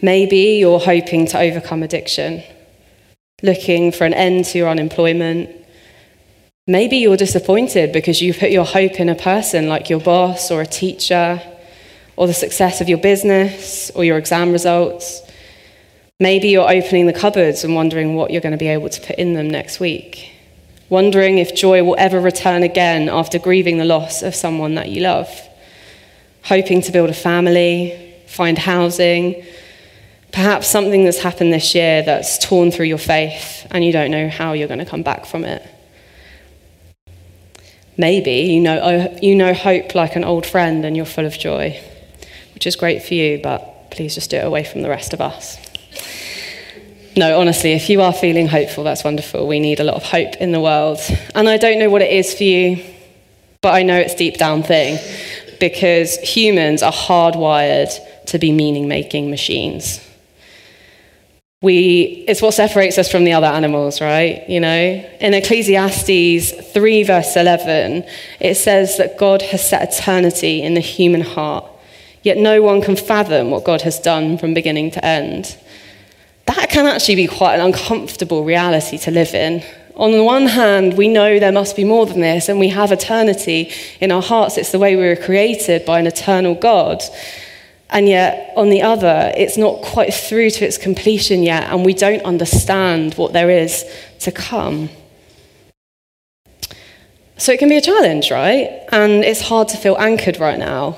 Maybe 0.03 0.59
you're 0.61 0.79
hoping 0.79 1.27
to 1.29 1.39
overcome 1.39 1.83
addiction 1.83 2.43
looking 3.43 3.93
for 3.93 4.05
an 4.05 4.15
end 4.15 4.45
to 4.47 4.59
your 4.59 4.69
unemployment. 4.69 5.51
Maybe 6.67 6.97
you're 6.97 7.17
disappointed 7.17 7.93
because 7.93 8.21
you 8.21 8.35
put 8.35 8.51
your 8.51 8.65
hope 8.65 8.99
in 9.01 9.09
a 9.09 9.15
person 9.15 9.69
like 9.69 9.89
your 9.89 10.01
boss 10.01 10.51
or 10.51 10.61
a 10.61 10.67
teacher 10.67 11.41
or 12.17 12.27
the 12.27 12.35
success 12.35 12.81
of 12.81 12.89
your 12.89 12.99
business 12.99 13.91
or 13.95 14.05
your 14.05 14.19
exam 14.19 14.51
results. 14.51 15.23
Maybe 16.21 16.49
you're 16.49 16.69
opening 16.69 17.07
the 17.07 17.13
cupboards 17.13 17.63
and 17.63 17.77
wondering 17.77 18.17
what 18.17 18.33
you're 18.33 18.41
going 18.41 18.53
to 18.53 18.59
be 18.59 18.67
able 18.67 18.89
to 18.89 19.01
put 19.01 19.17
in 19.17 19.35
them 19.35 19.49
next 19.49 19.79
week. 19.79 20.33
Wondering 20.89 21.39
if 21.39 21.55
joy 21.55 21.85
will 21.85 21.97
ever 21.99 22.21
return 22.21 22.63
again 22.63 23.09
after 23.09 23.39
grieving 23.39 23.79
the 23.79 23.85
loss 23.85 24.23
of 24.23 24.35
someone 24.35 24.75
that 24.77 24.89
you 24.89 25.03
love. 25.03 25.29
Hoping 26.45 26.81
to 26.83 26.93
build 26.93 27.11
a 27.11 27.15
family, 27.15 28.15
find 28.27 28.57
housing, 28.57 29.45
Perhaps 30.33 30.69
something 30.69 31.05
that's 31.05 31.19
happened 31.19 31.53
this 31.53 31.75
year 31.75 32.03
that's 32.03 32.39
torn 32.39 32.71
through 32.71 32.87
your 32.87 32.99
faith 32.99 33.67
and 33.71 33.85
you 33.85 33.93
don't 33.93 34.11
know 34.11 34.29
how 34.29 34.53
you're 34.53 34.69
going 34.69 34.79
to 34.79 34.87
come 34.87 35.03
back 35.03 35.27
from 35.27 35.45
it. 35.45 35.67
Maybe 37.97 38.53
you 38.53 38.61
know, 38.61 38.79
oh, 38.81 39.19
you 39.23 39.35
know 39.35 39.55
hope 39.55 39.95
like 39.95 40.17
an 40.17 40.25
old 40.25 40.47
friend 40.47 40.85
and 40.85 40.97
you're 40.97 41.07
full 41.07 41.27
of 41.27 41.39
joy, 41.39 41.81
which 42.55 42.67
is 42.67 42.77
great 42.77 43.03
for 43.03 43.15
you, 43.15 43.41
but 43.43 43.91
please 43.91 44.15
just 44.15 44.31
do 44.31 44.37
it 44.37 44.45
away 44.45 44.65
from 44.65 44.83
the 44.83 44.89
rest 44.89 45.13
of 45.13 45.21
us. 45.21 45.68
No, 47.19 47.41
honestly, 47.41 47.73
if 47.73 47.91
you 47.91 48.01
are 48.01 48.13
feeling 48.13 48.47
hopeful, 48.47 48.85
that's 48.85 49.03
wonderful. 49.03 49.49
We 49.49 49.59
need 49.59 49.81
a 49.81 49.85
lot 49.85 49.97
of 49.97 50.05
hope 50.05 50.37
in 50.37 50.53
the 50.53 50.61
world. 50.61 51.01
And 51.35 51.49
I 51.49 51.57
don't 51.57 51.81
know 51.81 51.91
what 51.91 52.01
it 52.01 52.13
is 52.13 52.33
for 52.33 52.45
you, 52.45 52.81
but 53.61 53.75
I 53.75 53.83
know 53.83 53.99
it's 53.99 54.15
deep 54.15 54.37
down 54.39 54.63
thing 54.63 55.01
because 55.59 56.17
humans 56.19 56.81
are 56.81 56.93
hardwired 56.93 57.91
to 58.27 58.39
be 58.39 58.53
meaning 58.53 58.87
making 58.87 59.31
machines 59.31 60.01
we 61.61 62.25
it's 62.29 62.41
what 62.41 62.55
separates 62.55 62.99
us 62.99 63.11
from 63.11 63.25
the 63.25 63.33
other 63.33 63.49
animals 63.49 64.01
right 64.01 64.49
you 64.49 64.61
know 64.61 64.79
in 65.21 65.35
ecclesiastes 65.35 66.53
3 66.73 67.03
verse 67.03 67.37
11 67.37 68.05
it 68.39 68.55
says 68.55 68.97
that 68.99 69.19
god 69.19 69.43
has 69.43 69.69
set 69.69 69.93
eternity 69.93 70.63
in 70.63 70.75
the 70.75 70.81
human 70.81 71.21
heart 71.21 71.69
yet 72.23 72.37
no 72.37 72.63
one 72.63 72.81
can 72.81 72.95
fathom 72.95 73.51
what 73.51 73.65
god 73.65 73.83
has 73.83 73.99
done 73.99 74.39
from 74.39 74.55
beginning 74.55 74.89
to 74.93 75.05
end 75.05 75.59
that 76.49 76.69
can 76.71 76.87
actually 76.87 77.17
be 77.17 77.27
quite 77.27 77.55
an 77.55 77.61
uncomfortable 77.61 78.45
reality 78.45 78.99
to 78.99 79.11
live 79.11 79.35
in 79.35 79.63
on 79.99 80.13
the 80.13 80.23
one 80.23 80.47
hand, 80.47 80.97
we 80.97 81.09
know 81.09 81.41
there 81.41 81.51
must 81.51 81.75
be 81.75 81.83
more 81.83 82.07
than 82.07 82.21
this, 82.21 82.49
and 82.49 82.61
we 82.61 82.69
have 82.69 82.93
eternity 82.93 83.73
in 84.01 84.13
our 84.13 84.23
hearts. 84.23 84.57
It's 84.57 84.71
the 84.71 84.79
way 84.79 84.95
we 84.95 85.03
were 85.03 85.17
created 85.17 85.85
by 85.85 85.99
an 85.99 86.07
eternal 86.07 86.55
God. 86.55 87.03
And 87.91 88.09
yet, 88.09 88.53
on 88.57 88.71
the 88.71 88.83
other, 88.83 89.33
it's 89.37 89.59
not 89.59 89.83
quite 89.83 90.15
through 90.15 90.51
to 90.51 90.65
its 90.65 90.79
completion 90.79 91.43
yet, 91.43 91.65
and 91.65 91.85
we 91.85 91.95
don't 91.95 92.23
understand 92.23 93.15
what 93.15 93.33
there 93.33 93.51
is 93.51 93.85
to 94.21 94.31
come. 94.31 94.89
So 97.37 97.51
it 97.51 97.59
can 97.59 97.69
be 97.69 97.77
a 97.77 97.81
challenge, 97.81 98.31
right? 98.31 98.85
And 98.93 99.25
it's 99.25 99.41
hard 99.41 99.67
to 99.69 99.77
feel 99.77 99.97
anchored 99.99 100.39
right 100.39 100.59
now. 100.61 100.97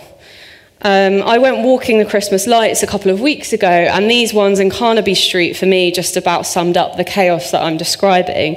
Um, 0.83 1.23
I 1.23 1.37
went 1.37 1.59
walking 1.59 1.99
the 1.99 2.07
Christmas 2.07 2.47
lights 2.47 2.83
a 2.83 2.87
couple 2.87 3.11
of 3.11 3.21
weeks 3.21 3.53
ago, 3.53 3.69
and 3.69 4.11
these 4.11 4.33
ones 4.33 4.59
in 4.59 4.71
Carnaby 4.71 5.15
Street 5.15 5.55
for 5.55 5.67
me 5.67 5.91
just 5.91 6.17
about 6.17 6.47
summed 6.47 6.79
up 6.79 6.97
the 6.97 7.05
chaos 7.05 7.51
that 7.51 7.63
I'm 7.63 7.77
describing. 7.77 8.57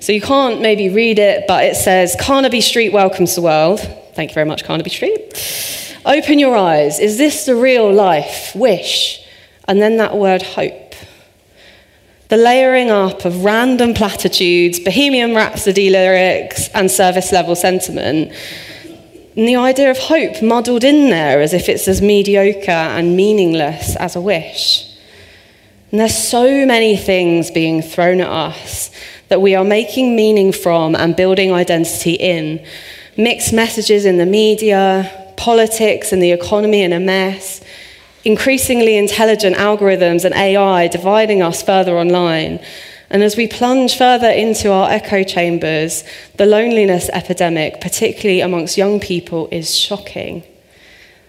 So 0.00 0.12
you 0.12 0.22
can't 0.22 0.62
maybe 0.62 0.88
read 0.88 1.18
it, 1.18 1.44
but 1.46 1.64
it 1.64 1.76
says 1.76 2.16
Carnaby 2.18 2.62
Street 2.62 2.92
welcomes 2.92 3.34
the 3.34 3.42
world. 3.42 3.80
Thank 4.14 4.30
you 4.30 4.34
very 4.34 4.46
much, 4.46 4.64
Carnaby 4.64 4.88
Street. 4.88 5.94
Open 6.06 6.38
your 6.38 6.56
eyes. 6.56 6.98
Is 7.00 7.18
this 7.18 7.44
the 7.44 7.54
real 7.54 7.92
life? 7.92 8.52
Wish. 8.54 9.22
And 9.66 9.82
then 9.82 9.98
that 9.98 10.16
word 10.16 10.40
hope. 10.40 10.94
The 12.28 12.38
layering 12.38 12.90
up 12.90 13.26
of 13.26 13.44
random 13.44 13.92
platitudes, 13.92 14.80
Bohemian 14.80 15.34
Rhapsody 15.34 15.90
lyrics, 15.90 16.68
and 16.68 16.90
service 16.90 17.30
level 17.30 17.54
sentiment. 17.56 18.32
And 19.38 19.46
the 19.46 19.54
idea 19.54 19.88
of 19.88 19.98
hope 19.98 20.42
muddled 20.42 20.82
in 20.82 21.10
there 21.10 21.40
as 21.40 21.54
if 21.54 21.68
it's 21.68 21.86
as 21.86 22.02
mediocre 22.02 22.72
and 22.72 23.16
meaningless 23.16 23.94
as 23.94 24.16
a 24.16 24.20
wish. 24.20 24.84
And 25.92 26.00
there's 26.00 26.18
so 26.18 26.66
many 26.66 26.96
things 26.96 27.48
being 27.52 27.80
thrown 27.80 28.20
at 28.20 28.28
us 28.28 28.90
that 29.28 29.40
we 29.40 29.54
are 29.54 29.62
making 29.62 30.16
meaning 30.16 30.50
from 30.50 30.96
and 30.96 31.14
building 31.14 31.52
identity 31.52 32.14
in. 32.14 32.66
Mixed 33.16 33.52
messages 33.52 34.06
in 34.06 34.16
the 34.16 34.26
media, 34.26 35.32
politics 35.36 36.10
and 36.10 36.20
the 36.20 36.32
economy 36.32 36.82
in 36.82 36.92
a 36.92 36.98
mess, 36.98 37.62
increasingly 38.24 38.96
intelligent 38.96 39.54
algorithms 39.54 40.24
and 40.24 40.34
AI 40.34 40.88
dividing 40.88 41.42
us 41.42 41.62
further 41.62 41.96
online. 41.96 42.58
And 43.10 43.22
as 43.22 43.36
we 43.36 43.46
plunge 43.46 43.96
further 43.96 44.28
into 44.28 44.70
our 44.70 44.90
echo 44.90 45.22
chambers, 45.22 46.04
the 46.36 46.46
loneliness 46.46 47.08
epidemic, 47.10 47.80
particularly 47.80 48.40
amongst 48.40 48.76
young 48.76 49.00
people, 49.00 49.48
is 49.50 49.74
shocking. 49.74 50.42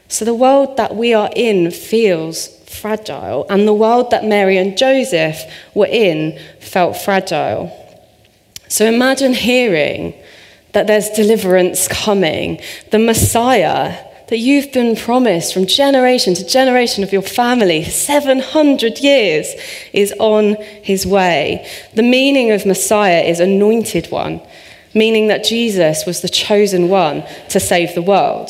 So 0.10 0.26
the 0.26 0.34
world 0.34 0.76
that 0.78 0.96
we 0.96 1.14
are 1.14 1.30
in 1.36 1.72
feels 1.72 2.48
fragile, 2.66 3.46
and 3.50 3.68
the 3.68 3.74
world 3.74 4.12
that 4.12 4.26
Mary 4.26 4.58
and 4.58 4.78
Joseph 4.78 5.42
were 5.74 5.88
in 5.88 6.38
felt 6.60 6.98
fragile. 6.98 7.72
So 8.68 8.86
imagine 8.86 9.34
hearing 9.34 10.14
that 10.74 10.86
there's 10.88 11.10
deliverance 11.10 11.88
coming. 11.88 12.60
The 12.92 13.00
Messiah 13.00 14.06
that 14.30 14.38
you've 14.38 14.72
been 14.72 14.96
promised 14.96 15.54
from 15.54 15.66
generation 15.66 16.36
to 16.36 16.46
generation 16.46 17.04
of 17.04 17.12
your 17.12 17.24
family, 17.24 17.84
700 17.84 19.00
years, 19.00 19.48
is 19.92 20.14
on 20.20 20.56
his 20.84 21.06
way. 21.06 21.68
The 21.96 22.04
meaning 22.04 22.52
of 22.52 22.66
Messiah 22.66 23.22
is 23.22 23.40
anointed 23.40 24.12
one, 24.12 24.40
meaning 24.94 25.28
that 25.30 25.44
Jesus 25.44 26.06
was 26.06 26.22
the 26.22 26.30
chosen 26.30 26.90
one 26.90 27.24
to 27.50 27.60
save 27.60 27.96
the 27.96 28.04
world. 28.04 28.50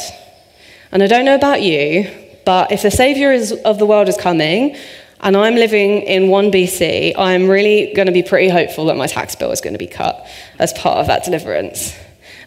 And 0.91 1.01
I 1.01 1.07
don't 1.07 1.23
know 1.23 1.35
about 1.35 1.61
you, 1.61 2.09
but 2.45 2.73
if 2.73 2.81
the 2.81 2.91
Savior 2.91 3.31
is, 3.31 3.53
of 3.63 3.79
the 3.79 3.85
world 3.85 4.09
is 4.09 4.17
coming, 4.17 4.75
and 5.21 5.37
I'm 5.37 5.55
living 5.55 6.01
in 6.01 6.27
1 6.27 6.51
BC, 6.51 7.13
I'm 7.17 7.47
really 7.47 7.93
going 7.93 8.07
to 8.07 8.11
be 8.11 8.23
pretty 8.23 8.49
hopeful 8.49 8.85
that 8.85 8.97
my 8.97 9.07
tax 9.07 9.35
bill 9.35 9.51
is 9.51 9.61
going 9.61 9.73
to 9.73 9.79
be 9.79 9.87
cut 9.87 10.27
as 10.59 10.73
part 10.73 10.97
of 10.97 11.07
that 11.07 11.23
deliverance. 11.23 11.97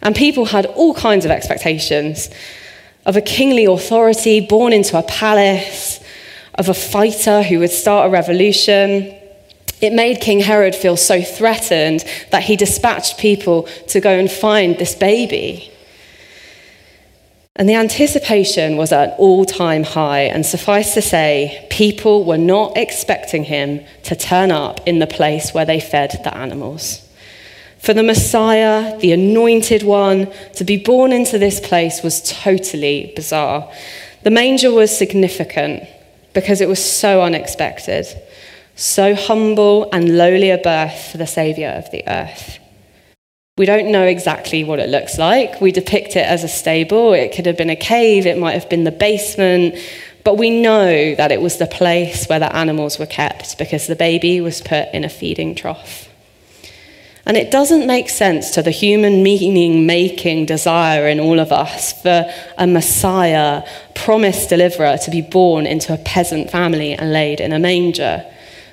And 0.03 0.15
people 0.15 0.45
had 0.45 0.67
all 0.67 0.95
kinds 0.95 1.25
of 1.25 1.31
expectations 1.31 2.29
of 3.05 3.17
a 3.17 3.21
kingly 3.21 3.65
authority 3.65 4.41
born 4.41 4.73
into 4.73 4.99
a 4.99 5.03
palace, 5.03 6.01
of 6.55 6.69
a 6.69 6.75
fighter 6.75 7.43
who 7.43 7.59
would 7.59 7.71
start 7.71 8.07
a 8.07 8.11
revolution. 8.11 9.15
It 9.81 9.93
made 9.93 10.21
King 10.21 10.41
Herod 10.41 10.75
feel 10.75 10.97
so 10.97 11.23
threatened 11.23 12.05
that 12.31 12.45
he 12.45 12.57
dispatched 12.57 13.19
people 13.19 13.65
to 13.89 14.01
go 14.01 14.11
and 14.11 14.31
find 14.31 14.79
this 14.79 14.95
baby. 14.95 15.73
And 17.57 17.69
the 17.69 17.75
anticipation 17.75 18.77
was 18.77 18.93
at 18.93 19.11
an 19.11 19.15
all 19.19 19.45
time 19.45 19.83
high, 19.83 20.23
and 20.23 20.47
suffice 20.47 20.95
to 20.95 21.03
say, 21.03 21.67
people 21.71 22.25
were 22.25 22.39
not 22.39 22.77
expecting 22.77 23.45
him 23.45 23.81
to 24.05 24.17
turn 24.17 24.51
up 24.51 24.87
in 24.87 25.01
the 25.01 25.07
place 25.07 25.53
where 25.53 25.67
they 25.67 25.81
fed 25.81 26.13
the 26.25 26.35
animals. 26.35 27.07
For 27.83 27.95
the 27.95 28.05
Messiah, 28.05 28.97
the 29.01 29.11
anointed 29.11 29.83
one, 29.83 30.33
to 30.55 30.63
be 30.63 30.77
born 30.77 31.11
into 31.11 31.37
this 31.37 31.59
place 31.59 32.01
was 32.01 32.23
totally 32.23 33.13
bizarre. 33.17 33.69
The 34.23 34.31
manger 34.31 34.71
was 34.71 34.97
significant 34.97 35.89
because 36.33 36.61
it 36.61 36.69
was 36.69 36.79
so 36.79 37.23
unexpected, 37.23 38.07
so 38.77 39.17
humble 39.17 39.91
and 39.91 40.17
lowly 40.17 40.51
a 40.51 40.59
birth 40.59 41.11
for 41.11 41.19
the 41.19 41.27
Saviour 41.27 41.73
of 41.73 41.91
the 41.91 42.05
earth. 42.07 42.61
We 43.59 43.67
don't 43.67 43.91
know 43.91 44.05
exactly 44.05 44.63
what 44.63 44.79
it 44.79 44.89
looks 44.89 45.19
like. 45.19 45.61
We 45.61 45.73
depict 45.73 46.15
it 46.15 46.25
as 46.25 46.45
a 46.45 46.49
stable. 46.49 47.13
It 47.13 47.35
could 47.35 47.47
have 47.47 47.59
been 47.59 47.69
a 47.69 47.75
cave, 47.75 48.27
it 48.27 48.39
might 48.39 48.53
have 48.53 48.71
been 48.71 48.85
the 48.85 48.93
basement, 48.93 49.75
but 50.23 50.39
we 50.39 50.51
know 50.51 51.17
that 51.17 51.33
it 51.33 51.41
was 51.41 51.59
the 51.59 51.67
place 51.67 52.27
where 52.27 52.39
the 52.39 52.55
animals 52.55 53.01
were 53.01 53.07
kept 53.07 53.59
because 53.59 53.89
the 53.89 53.97
baby 53.97 54.41
was 54.41 54.61
put 54.61 54.95
in 54.95 55.03
a 55.03 55.09
feeding 55.09 55.57
trough. 55.57 56.09
And 57.25 57.37
it 57.37 57.53
doesn't 57.53 57.87
make 57.87 58.09
sense 58.09 58.51
to 58.53 58.63
the 58.63 58.73
human 58.73 59.23
meaning 59.23 59.87
making 59.87 60.47
desire 60.47 61.07
in 61.07 61.21
all 61.21 61.39
of 61.39 61.53
us 61.53 61.93
for 62.03 62.29
a 62.59 62.67
Messiah, 62.67 63.63
promised 63.95 64.49
deliverer, 64.49 64.99
to 64.99 65.11
be 65.11 65.21
born 65.23 65.67
into 65.67 65.95
a 65.95 65.99
peasant 65.99 66.51
family 66.51 66.95
and 66.95 67.13
laid 67.13 67.41
in 67.41 67.53
a 67.53 67.61
manger. 67.61 68.25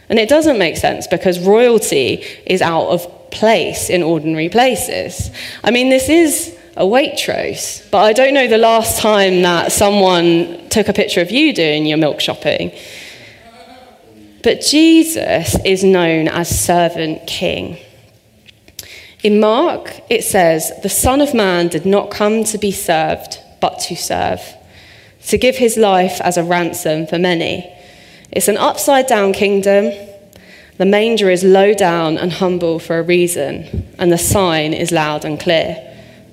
And 0.10 0.18
it 0.18 0.30
doesn't 0.30 0.58
make 0.58 0.78
sense 0.78 1.06
because 1.06 1.40
royalty 1.40 2.26
is 2.48 2.64
out 2.64 2.88
of 2.88 3.30
place 3.30 3.92
in 3.92 4.02
ordinary 4.02 4.50
places. 4.50 5.30
I 5.64 5.70
mean, 5.70 5.90
this 5.90 6.10
is 6.10 6.58
a 6.76 6.84
Waitrose, 6.84 7.90
but 7.92 8.00
I 8.00 8.14
don't 8.14 8.34
know 8.34 8.48
the 8.48 8.58
last 8.58 9.00
time 9.00 9.44
that 9.44 9.72
someone 9.72 10.70
took 10.70 10.88
a 10.88 10.94
picture 10.94 11.22
of 11.22 11.30
you 11.30 11.54
doing 11.54 11.86
your 11.86 11.98
milk 11.98 12.20
shopping. 12.20 12.72
But 14.42 14.62
Jesus 14.62 15.56
is 15.64 15.84
known 15.84 16.28
as 16.30 16.48
servant 16.50 17.28
king. 17.28 17.78
In 19.22 19.42
Mark, 19.42 20.00
it 20.10 20.24
says, 20.24 20.72
The 20.82 20.90
Son 20.90 21.20
of 21.20 21.34
Man 21.34 21.68
did 21.68 21.86
not 21.86 22.10
come 22.10 22.46
to 22.46 22.58
be 22.58 22.72
served, 22.72 23.40
but 23.60 23.80
to 23.80 23.96
serve, 23.96 24.42
to 25.28 25.38
give 25.38 25.58
his 25.58 25.76
life 25.76 26.22
as 26.22 26.38
a 26.38 26.44
ransom 26.44 27.06
for 27.06 27.20
many. 27.20 27.70
It's 28.32 28.48
an 28.48 28.58
upside 28.58 29.08
down 29.08 29.34
kingdom. 29.34 29.92
The 30.78 30.86
manger 30.86 31.30
is 31.30 31.44
low 31.44 31.74
down 31.74 32.18
and 32.18 32.32
humble 32.32 32.80
for 32.80 32.98
a 32.98 33.04
reason, 33.04 33.94
and 33.98 34.10
the 34.10 34.18
sign 34.18 34.74
is 34.74 34.94
loud 34.94 35.26
and 35.26 35.38
clear. 35.38 35.86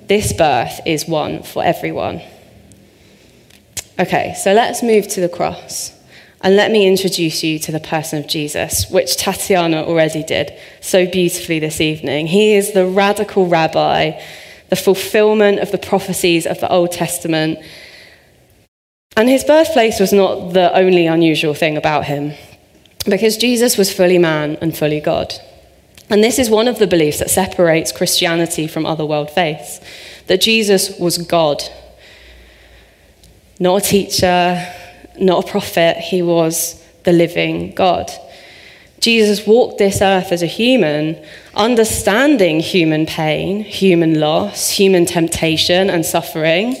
This 0.07 0.31
birth 0.31 0.79
is 0.85 1.05
one 1.05 1.43
for 1.43 1.65
everyone. 1.65 2.21
Okay, 3.99 4.33
so 4.41 4.53
let's 4.53 4.81
move 4.81 5.09
to 5.09 5.19
the 5.19 5.27
cross. 5.27 5.96
And 6.41 6.55
let 6.55 6.71
me 6.71 6.87
introduce 6.87 7.43
you 7.43 7.57
to 7.59 7.71
the 7.71 7.79
person 7.79 8.19
of 8.19 8.27
Jesus, 8.27 8.89
which 8.89 9.17
Tatiana 9.17 9.83
already 9.83 10.23
did 10.23 10.53
so 10.81 11.07
beautifully 11.07 11.59
this 11.59 11.81
evening. 11.81 12.27
He 12.27 12.53
is 12.53 12.73
the 12.73 12.85
radical 12.85 13.47
rabbi, 13.47 14.21
the 14.69 14.75
fulfillment 14.75 15.59
of 15.59 15.71
the 15.71 15.79
prophecies 15.79 16.45
of 16.45 16.59
the 16.59 16.71
Old 16.71 16.91
Testament. 16.91 17.59
And 19.15 19.27
his 19.27 19.43
birthplace 19.43 19.99
was 19.99 20.13
not 20.13 20.53
the 20.53 20.71
only 20.77 21.07
unusual 21.07 21.55
thing 21.55 21.75
about 21.75 22.05
him, 22.05 22.33
because 23.05 23.35
Jesus 23.37 23.75
was 23.75 23.91
fully 23.91 24.19
man 24.19 24.57
and 24.61 24.77
fully 24.77 24.99
God. 24.99 25.33
And 26.09 26.23
this 26.23 26.37
is 26.37 26.51
one 26.51 26.67
of 26.67 26.77
the 26.77 26.87
beliefs 26.87 27.19
that 27.19 27.31
separates 27.31 27.91
Christianity 27.91 28.67
from 28.67 28.85
other 28.85 29.05
world 29.05 29.31
faiths 29.31 29.81
that 30.27 30.41
Jesus 30.41 30.97
was 30.99 31.17
God, 31.17 31.63
not 33.59 33.83
a 33.83 33.89
teacher, 33.89 34.73
not 35.19 35.47
a 35.47 35.51
prophet, 35.51 35.97
he 35.97 36.21
was 36.21 36.83
the 37.03 37.13
living 37.13 37.73
God. 37.73 38.11
Jesus 38.99 39.45
walked 39.45 39.77
this 39.77 40.01
earth 40.01 40.31
as 40.31 40.41
a 40.41 40.47
human, 40.47 41.23
understanding 41.53 42.59
human 42.59 43.05
pain, 43.05 43.63
human 43.63 44.19
loss, 44.19 44.71
human 44.71 45.05
temptation 45.05 45.89
and 45.89 46.05
suffering, 46.05 46.75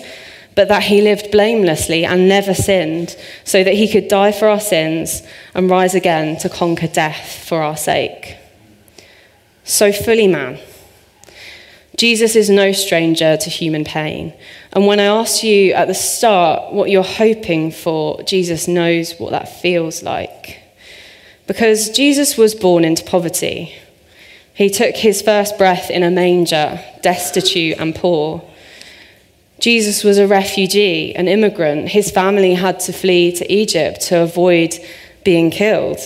but 0.55 0.67
that 0.67 0.83
he 0.83 1.01
lived 1.01 1.31
blamelessly 1.31 2.03
and 2.03 2.27
never 2.27 2.53
sinned, 2.53 3.15
so 3.43 3.63
that 3.63 3.75
he 3.75 3.87
could 3.87 4.07
die 4.07 4.31
for 4.31 4.47
our 4.47 4.59
sins 4.59 5.21
and 5.53 5.69
rise 5.69 5.93
again 5.93 6.37
to 6.39 6.49
conquer 6.49 6.87
death 6.87 7.45
for 7.47 7.61
our 7.61 7.77
sake. 7.77 8.35
So, 9.63 9.91
fully 9.91 10.27
man. 10.27 10.59
Jesus 11.97 12.35
is 12.35 12.49
no 12.49 12.71
stranger 12.71 13.37
to 13.37 13.49
human 13.49 13.83
pain. 13.83 14.33
And 14.73 14.85
when 14.85 14.99
I 14.99 15.05
asked 15.05 15.43
you 15.43 15.73
at 15.73 15.87
the 15.87 15.93
start 15.93 16.73
what 16.73 16.89
you're 16.89 17.03
hoping 17.03 17.71
for, 17.71 18.21
Jesus 18.23 18.67
knows 18.67 19.13
what 19.17 19.31
that 19.31 19.61
feels 19.61 20.03
like. 20.03 20.59
Because 21.47 21.89
Jesus 21.89 22.37
was 22.37 22.53
born 22.53 22.83
into 22.83 23.03
poverty. 23.03 23.73
He 24.53 24.69
took 24.69 24.95
his 24.95 25.21
first 25.21 25.57
breath 25.57 25.89
in 25.89 26.03
a 26.03 26.11
manger, 26.11 26.83
destitute 27.01 27.77
and 27.79 27.95
poor. 27.95 28.43
Jesus 29.59 30.03
was 30.03 30.17
a 30.17 30.27
refugee, 30.27 31.15
an 31.15 31.27
immigrant. 31.27 31.89
His 31.89 32.11
family 32.11 32.53
had 32.53 32.79
to 32.81 32.93
flee 32.93 33.31
to 33.33 33.51
Egypt 33.51 34.01
to 34.01 34.21
avoid 34.21 34.75
being 35.23 35.49
killed. 35.49 35.99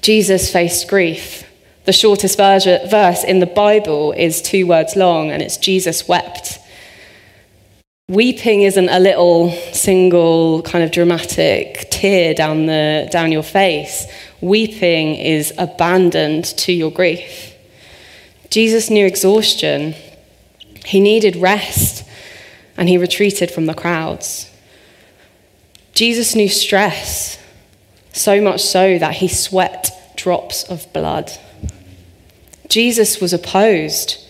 Jesus 0.00 0.52
faced 0.52 0.88
grief. 0.88 1.44
The 1.84 1.92
shortest 1.92 2.36
verse 2.38 3.24
in 3.24 3.40
the 3.40 3.46
Bible 3.46 4.12
is 4.12 4.42
two 4.42 4.66
words 4.66 4.96
long, 4.96 5.30
and 5.30 5.42
it's 5.42 5.56
Jesus 5.56 6.08
wept. 6.08 6.58
Weeping 8.08 8.62
isn't 8.62 8.88
a 8.88 9.00
little 9.00 9.50
single 9.72 10.62
kind 10.62 10.84
of 10.84 10.92
dramatic 10.92 11.88
tear 11.90 12.34
down, 12.34 12.66
the, 12.66 13.08
down 13.10 13.32
your 13.32 13.42
face. 13.42 14.06
Weeping 14.40 15.16
is 15.16 15.52
abandoned 15.58 16.44
to 16.44 16.72
your 16.72 16.92
grief. 16.92 17.52
Jesus 18.48 18.90
knew 18.90 19.04
exhaustion. 19.04 19.96
He 20.84 21.00
needed 21.00 21.34
rest, 21.34 22.08
and 22.76 22.88
he 22.88 22.96
retreated 22.96 23.50
from 23.50 23.66
the 23.66 23.74
crowds. 23.74 24.52
Jesus 25.92 26.36
knew 26.36 26.48
stress, 26.48 27.42
so 28.12 28.40
much 28.40 28.62
so 28.62 28.98
that 28.98 29.14
he 29.14 29.26
sweat 29.26 30.14
drops 30.14 30.62
of 30.62 30.86
blood. 30.92 31.32
Jesus 32.68 33.20
was 33.20 33.32
opposed. 33.32 34.24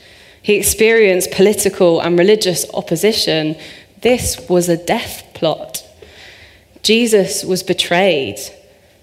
He 0.46 0.54
experienced 0.54 1.32
political 1.32 1.98
and 1.98 2.16
religious 2.16 2.72
opposition. 2.72 3.56
This 4.02 4.48
was 4.48 4.68
a 4.68 4.76
death 4.76 5.24
plot. 5.34 5.84
Jesus 6.84 7.42
was 7.42 7.64
betrayed 7.64 8.38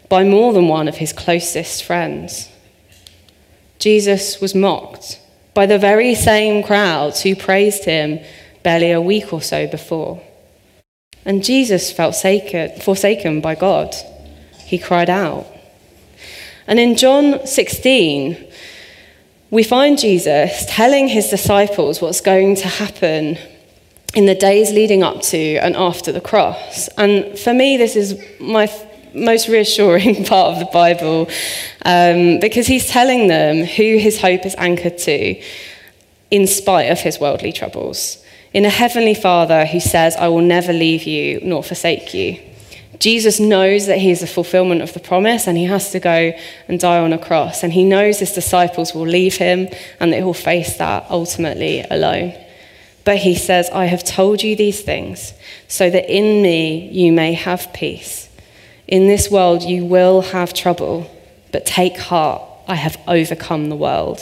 by 0.08 0.24
more 0.24 0.54
than 0.54 0.70
one 0.70 0.88
of 0.88 0.96
his 0.96 1.12
closest 1.12 1.84
friends. 1.84 2.48
Jesus 3.78 4.40
was 4.40 4.56
mocked 4.56 5.20
by 5.54 5.66
the 5.66 5.78
very 5.78 6.16
same 6.16 6.64
crowds 6.64 7.24
who 7.24 7.36
praised 7.36 7.84
him 7.84 8.22
barely 8.64 8.94
a 8.94 9.02
week 9.02 9.34
or 9.34 9.42
so 9.42 9.68
before. 9.68 10.24
And 11.26 11.44
Jesus 11.44 11.92
felt 11.92 12.16
forsaken 12.16 13.42
by 13.42 13.56
God. 13.56 13.94
He 14.60 14.78
cried 14.78 15.10
out. 15.10 15.46
And 16.68 16.80
in 16.80 16.96
John 16.96 17.46
16, 17.46 18.53
we 19.54 19.62
find 19.62 20.00
Jesus 20.00 20.66
telling 20.68 21.08
his 21.08 21.30
disciples 21.30 22.02
what's 22.02 22.22
going 22.22 22.56
to 22.56 22.68
happen 22.68 23.38
in 24.16 24.26
the 24.26 24.34
days 24.34 24.72
leading 24.72 25.04
up 25.04 25.22
to 25.22 25.58
and 25.58 25.76
after 25.76 26.12
the 26.12 26.20
cross. 26.20 26.88
And 26.98 27.38
for 27.38 27.54
me, 27.54 27.78
this 27.78 27.96
is 27.96 28.20
my 28.40 28.68
most 29.14 29.48
reassuring 29.48 30.26
part 30.26 30.54
of 30.54 30.60
the 30.60 30.72
Bible 30.74 31.30
um, 31.86 32.40
because 32.40 32.66
he's 32.66 32.90
telling 32.90 33.28
them 33.28 33.58
who 33.58 33.98
his 34.00 34.20
hope 34.20 34.44
is 34.44 34.56
anchored 34.58 34.98
to 34.98 35.40
in 36.32 36.48
spite 36.48 36.92
of 36.92 37.00
his 37.00 37.20
worldly 37.20 37.52
troubles. 37.52 38.26
In 38.54 38.66
a 38.66 38.72
heavenly 38.72 39.14
Father 39.14 39.68
who 39.68 39.80
says, 39.80 40.16
I 40.16 40.30
will 40.30 40.42
never 40.42 40.74
leave 40.74 41.04
you 41.04 41.42
nor 41.44 41.62
forsake 41.62 42.16
you. 42.16 42.40
Jesus 43.00 43.40
knows 43.40 43.88
that 43.88 43.98
he 43.98 44.12
is 44.12 44.20
the 44.20 44.28
fulfillment 44.28 44.82
of 44.82 44.94
the 44.94 45.00
promise 45.00 45.48
and 45.48 45.58
he 45.58 45.66
has 45.66 45.92
to 45.92 46.00
go 46.00 46.34
and 46.68 46.80
die 46.80 47.00
on 47.00 47.14
a 47.14 47.18
cross. 47.18 47.64
And 47.64 47.74
he 47.74 47.84
knows 47.84 48.20
his 48.20 48.34
disciples 48.34 48.94
will 48.94 49.08
leave 49.08 49.38
him 49.38 49.68
and 50.00 50.14
that 50.14 50.18
he'll 50.18 50.34
face 50.34 50.78
that 50.78 51.06
ultimately 51.10 51.86
alone. 51.90 52.34
But 53.04 53.18
he 53.18 53.36
says, 53.36 53.70
I 53.72 53.86
have 53.86 54.04
told 54.04 54.44
you 54.44 54.56
these 54.56 54.82
things 54.82 55.34
so 55.68 55.90
that 55.90 56.10
in 56.10 56.42
me 56.42 56.90
you 56.92 57.12
may 57.12 57.34
have 57.34 57.74
peace. 57.74 58.30
In 58.88 59.08
this 59.08 59.30
world 59.30 59.64
you 59.64 59.86
will 59.86 60.22
have 60.22 60.54
trouble, 60.54 61.10
but 61.52 61.66
take 61.66 61.98
heart, 61.98 62.42
I 62.68 62.76
have 62.76 62.98
overcome 63.08 63.70
the 63.70 63.76
world. 63.76 64.22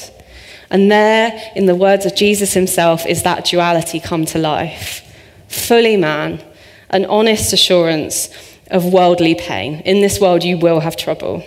And 0.70 0.90
there, 0.90 1.52
in 1.56 1.66
the 1.66 1.76
words 1.76 2.06
of 2.06 2.16
Jesus 2.16 2.54
himself, 2.54 3.06
is 3.06 3.24
that 3.24 3.46
duality 3.46 4.00
come 4.00 4.26
to 4.28 4.40
life. 4.40 5.06
Fully 5.50 5.98
man, 5.98 6.42
an 6.90 7.06
honest 7.06 7.52
assurance 7.52 8.30
of 8.72 8.86
worldly 8.86 9.36
pain. 9.36 9.82
In 9.82 10.02
this 10.02 10.20
world, 10.20 10.44
you 10.44 10.58
will 10.58 10.80
have 10.80 10.98
trouble. 10.98 11.44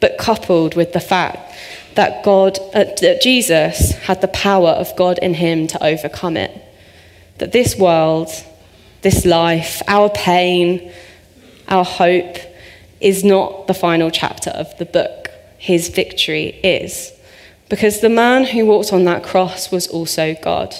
But 0.00 0.16
coupled 0.16 0.74
with 0.74 0.92
the 0.92 1.00
fact 1.00 1.54
that 1.94 2.22
God, 2.22 2.58
uh, 2.72 2.84
that 3.00 3.20
Jesus 3.20 3.90
had 3.90 4.20
the 4.20 4.28
power 4.28 4.70
of 4.70 4.94
God 4.96 5.18
in 5.18 5.34
him 5.34 5.66
to 5.66 5.84
overcome 5.84 6.36
it. 6.36 6.52
That 7.38 7.52
this 7.52 7.76
world, 7.76 8.30
this 9.02 9.24
life, 9.24 9.82
our 9.88 10.08
pain, 10.08 10.92
our 11.66 11.84
hope 11.84 12.36
is 13.00 13.24
not 13.24 13.66
the 13.66 13.74
final 13.74 14.10
chapter 14.10 14.50
of 14.50 14.76
the 14.78 14.84
book. 14.84 15.30
His 15.58 15.88
victory 15.88 16.60
is. 16.62 17.12
Because 17.68 18.00
the 18.00 18.08
man 18.08 18.44
who 18.44 18.66
walked 18.66 18.92
on 18.92 19.04
that 19.04 19.24
cross 19.24 19.70
was 19.70 19.86
also 19.88 20.34
God. 20.40 20.74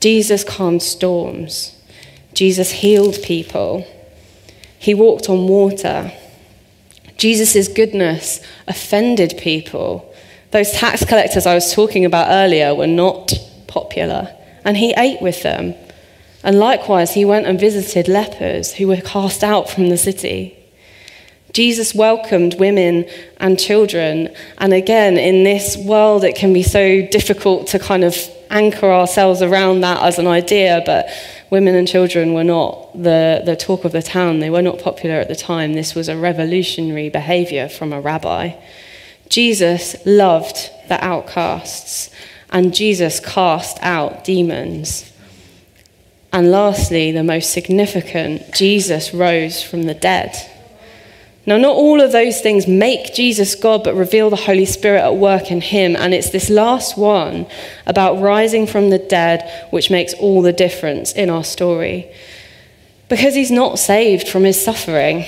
Jesus 0.00 0.44
calmed 0.44 0.82
storms. 0.82 1.76
Jesus 2.34 2.70
healed 2.70 3.20
people. 3.22 3.86
He 4.80 4.94
walked 4.94 5.28
on 5.28 5.46
water. 5.46 6.10
Jesus' 7.18 7.68
goodness 7.68 8.40
offended 8.66 9.34
people. 9.36 10.10
Those 10.52 10.72
tax 10.72 11.04
collectors 11.04 11.46
I 11.46 11.54
was 11.54 11.74
talking 11.74 12.06
about 12.06 12.30
earlier 12.30 12.74
were 12.74 12.86
not 12.86 13.34
popular, 13.66 14.34
and 14.64 14.78
he 14.78 14.94
ate 14.96 15.20
with 15.20 15.42
them. 15.42 15.74
And 16.42 16.58
likewise, 16.58 17.12
he 17.12 17.26
went 17.26 17.46
and 17.46 17.60
visited 17.60 18.08
lepers 18.08 18.72
who 18.72 18.88
were 18.88 19.02
cast 19.02 19.44
out 19.44 19.68
from 19.68 19.90
the 19.90 19.98
city. 19.98 20.56
Jesus 21.52 21.94
welcomed 21.94 22.58
women 22.58 23.06
and 23.36 23.58
children. 23.58 24.34
And 24.56 24.72
again, 24.72 25.18
in 25.18 25.44
this 25.44 25.76
world, 25.76 26.24
it 26.24 26.36
can 26.36 26.54
be 26.54 26.62
so 26.62 27.06
difficult 27.06 27.66
to 27.68 27.78
kind 27.78 28.02
of 28.02 28.16
anchor 28.48 28.90
ourselves 28.90 29.42
around 29.42 29.82
that 29.82 30.02
as 30.02 30.18
an 30.18 30.26
idea, 30.26 30.82
but 30.86 31.10
women 31.50 31.74
and 31.74 31.86
children 31.86 32.32
were 32.32 32.44
not 32.44 32.92
the, 32.94 33.42
the 33.44 33.56
talk 33.56 33.84
of 33.84 33.92
the 33.92 34.02
town. 34.02 34.38
They 34.38 34.50
were 34.50 34.62
not 34.62 34.78
popular 34.78 35.16
at 35.16 35.28
the 35.28 35.36
time. 35.36 35.74
This 35.74 35.94
was 35.94 36.08
a 36.08 36.16
revolutionary 36.16 37.08
behavior 37.08 37.68
from 37.68 37.92
a 37.92 38.00
rabbi. 38.00 38.52
Jesus 39.28 39.94
loved 40.04 40.70
the 40.88 41.02
outcasts, 41.04 42.10
and 42.50 42.74
Jesus 42.74 43.20
cast 43.20 43.78
out 43.80 44.24
demons. 44.24 45.12
And 46.32 46.50
lastly, 46.50 47.12
the 47.12 47.24
most 47.24 47.50
significant, 47.50 48.54
Jesus 48.54 49.12
rose 49.12 49.62
from 49.62 49.84
the 49.84 49.94
dead. 49.94 50.49
Now, 51.46 51.56
not 51.56 51.74
all 51.74 52.00
of 52.00 52.12
those 52.12 52.40
things 52.40 52.66
make 52.66 53.14
Jesus 53.14 53.54
God, 53.54 53.82
but 53.82 53.94
reveal 53.94 54.28
the 54.28 54.36
Holy 54.36 54.66
Spirit 54.66 55.00
at 55.00 55.16
work 55.16 55.50
in 55.50 55.62
him. 55.62 55.96
And 55.96 56.12
it's 56.12 56.30
this 56.30 56.50
last 56.50 56.98
one 56.98 57.46
about 57.86 58.20
rising 58.20 58.66
from 58.66 58.90
the 58.90 58.98
dead 58.98 59.66
which 59.70 59.90
makes 59.90 60.12
all 60.14 60.42
the 60.42 60.52
difference 60.52 61.12
in 61.12 61.30
our 61.30 61.44
story. 61.44 62.12
Because 63.08 63.34
he's 63.34 63.50
not 63.50 63.78
saved 63.78 64.28
from 64.28 64.44
his 64.44 64.62
suffering. 64.62 65.24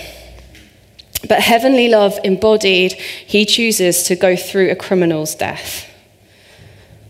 But 1.28 1.40
heavenly 1.40 1.88
love 1.88 2.18
embodied, 2.24 2.92
he 2.92 3.46
chooses 3.46 4.02
to 4.04 4.16
go 4.16 4.36
through 4.36 4.70
a 4.70 4.76
criminal's 4.76 5.34
death. 5.34 5.88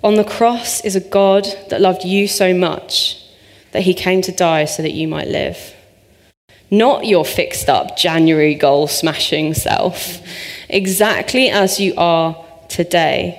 On 0.05 0.15
the 0.15 0.25
cross 0.25 0.81
is 0.85 0.95
a 0.95 1.01
God 1.01 1.47
that 1.71 1.81
loved 1.81 2.05
you 2.05 2.29
so 2.29 2.55
much 2.55 3.19
that 3.73 3.83
he 3.83 3.95
came 3.95 4.23
to 4.23 4.33
die 4.33 4.65
so 4.65 4.83
that 4.83 4.93
you 4.93 5.09
might 5.09 5.29
live 5.29 5.75
not 6.73 7.07
your 7.07 7.23
fixed 7.23 7.69
up 7.69 7.99
January 7.99 8.55
goal 8.55 8.89
smashing 8.89 9.53
self, 9.53 10.23
exactly 10.71 11.51
as 11.51 11.79
you 11.79 11.93
are 11.99 12.35
today. 12.69 13.39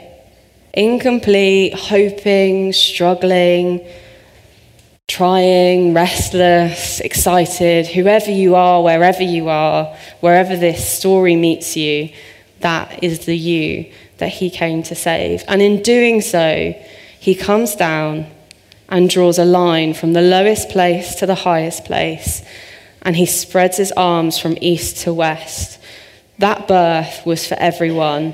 Incomplete, 0.75 1.73
hoping, 1.73 2.71
struggling, 2.73 3.83
trying, 5.07 5.95
restless, 5.95 6.99
excited, 6.99 7.87
whoever 7.87 8.29
you 8.29 8.53
are, 8.53 8.83
wherever 8.83 9.23
you 9.23 9.49
are, 9.49 9.85
wherever 10.19 10.55
this 10.55 10.87
story 10.87 11.35
meets 11.35 11.75
you, 11.75 12.13
that 12.59 13.03
is 13.03 13.25
the 13.25 13.35
you 13.35 13.91
that 14.19 14.29
he 14.29 14.51
came 14.51 14.83
to 14.83 14.93
save. 14.93 15.43
And 15.47 15.59
in 15.59 15.81
doing 15.81 16.21
so, 16.21 16.71
he 17.19 17.33
comes 17.33 17.75
down 17.75 18.27
and 18.89 19.09
draws 19.09 19.39
a 19.39 19.45
line 19.45 19.95
from 19.95 20.13
the 20.13 20.21
lowest 20.21 20.69
place 20.69 21.15
to 21.15 21.25
the 21.25 21.35
highest 21.35 21.83
place 21.85 22.43
and 23.03 23.15
he 23.15 23.25
spreads 23.25 23.77
his 23.77 23.91
arms 23.91 24.39
from 24.39 24.57
east 24.61 24.97
to 25.03 25.13
west. 25.13 25.79
That 26.39 26.67
birth 26.67 27.25
was 27.25 27.47
for 27.47 27.55
everyone, 27.55 28.33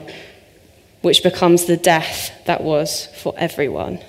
which 1.01 1.23
becomes 1.23 1.65
the 1.65 1.77
death 1.77 2.31
that 2.45 2.63
was 2.63 3.07
for 3.21 3.33
everyone. 3.37 3.99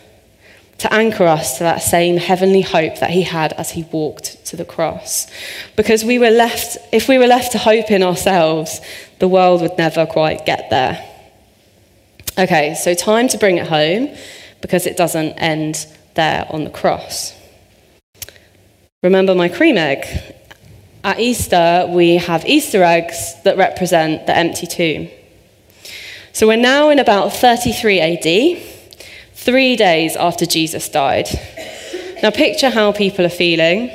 To 0.78 0.92
anchor 0.92 1.24
us 1.24 1.58
to 1.58 1.64
that 1.64 1.82
same 1.82 2.16
heavenly 2.16 2.62
hope 2.62 3.00
that 3.00 3.10
he 3.10 3.22
had 3.22 3.52
as 3.54 3.70
he 3.70 3.82
walked 3.92 4.46
to 4.46 4.56
the 4.56 4.64
cross. 4.64 5.26
Because 5.76 6.04
we 6.04 6.18
were 6.18 6.30
left, 6.30 6.78
if 6.92 7.08
we 7.08 7.18
were 7.18 7.26
left 7.26 7.52
to 7.52 7.58
hope 7.58 7.90
in 7.90 8.02
ourselves, 8.02 8.80
the 9.18 9.28
world 9.28 9.60
would 9.60 9.76
never 9.76 10.06
quite 10.06 10.46
get 10.46 10.70
there. 10.70 11.06
Okay, 12.38 12.74
so 12.74 12.94
time 12.94 13.28
to 13.28 13.38
bring 13.38 13.58
it 13.58 13.66
home 13.66 14.08
because 14.62 14.86
it 14.86 14.96
doesn't 14.96 15.32
end 15.32 15.86
there 16.14 16.46
on 16.48 16.64
the 16.64 16.70
cross. 16.70 17.34
Remember 19.02 19.34
my 19.34 19.48
cream 19.48 19.76
egg? 19.76 20.06
At 21.02 21.18
Easter, 21.18 21.86
we 21.88 22.16
have 22.16 22.44
Easter 22.44 22.82
eggs 22.82 23.34
that 23.44 23.56
represent 23.56 24.26
the 24.26 24.36
empty 24.36 24.66
tomb. 24.66 25.08
So 26.34 26.46
we're 26.46 26.56
now 26.56 26.90
in 26.90 26.98
about 26.98 27.32
33 27.32 28.00
AD, 28.00 28.62
three 29.32 29.76
days 29.76 30.14
after 30.16 30.44
Jesus 30.44 30.90
died. 30.90 31.26
Now, 32.22 32.30
picture 32.30 32.68
how 32.68 32.92
people 32.92 33.24
are 33.24 33.30
feeling 33.30 33.90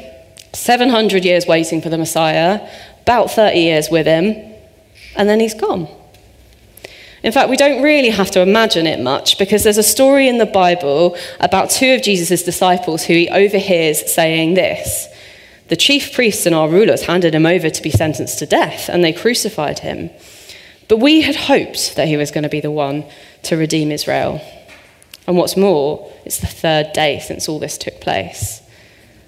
700 0.54 1.24
years 1.24 1.46
waiting 1.46 1.80
for 1.80 1.90
the 1.90 1.98
Messiah, 1.98 2.68
about 3.04 3.30
30 3.30 3.60
years 3.60 3.90
with 3.92 4.08
him, 4.08 4.54
and 5.16 5.30
then 5.30 5.40
he's 5.40 5.54
gone. 5.54 5.88
In 7.22 7.32
fact, 7.32 7.50
we 7.50 7.58
don't 7.58 7.84
really 7.84 8.10
have 8.10 8.32
to 8.32 8.42
imagine 8.42 8.88
it 8.88 9.00
much 9.00 9.38
because 9.38 9.64
there's 9.64 9.78
a 9.78 9.84
story 9.84 10.28
in 10.28 10.40
the 10.40 10.46
Bible 10.48 11.16
about 11.40 11.70
two 11.70 11.94
of 11.94 12.02
Jesus' 12.02 12.42
disciples 12.42 13.04
who 13.04 13.14
he 13.14 13.30
overhears 13.30 14.12
saying 14.12 14.56
this 14.56 15.08
the 15.68 15.76
chief 15.76 16.14
priests 16.14 16.46
and 16.46 16.54
our 16.54 16.70
rulers 16.70 17.04
handed 17.04 17.34
him 17.34 17.46
over 17.46 17.70
to 17.70 17.82
be 17.82 17.90
sentenced 17.90 18.40
to 18.40 18.46
death, 18.46 18.90
and 18.90 19.04
they 19.04 19.14
crucified 19.14 19.80
him. 19.80 20.10
But 20.88 20.98
we 20.98 21.22
had 21.22 21.36
hoped 21.36 21.96
that 21.96 22.08
he 22.08 22.18
was 22.18 22.32
going 22.32 22.44
to 22.44 22.50
be 22.50 22.62
the 22.62 22.72
one 22.72 23.06
to 23.44 23.58
redeem 23.58 23.92
Israel. 23.92 24.42
And 25.28 25.38
what's 25.38 25.58
more, 25.58 26.12
it's 26.24 26.40
the 26.40 26.48
third 26.48 26.94
day 26.94 27.20
since 27.20 27.50
all 27.50 27.58
this 27.58 27.78
took 27.78 28.00
place. 28.00 28.62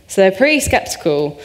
So 0.08 0.22
they're 0.22 0.38
pretty 0.38 0.60
skeptical 0.60 1.40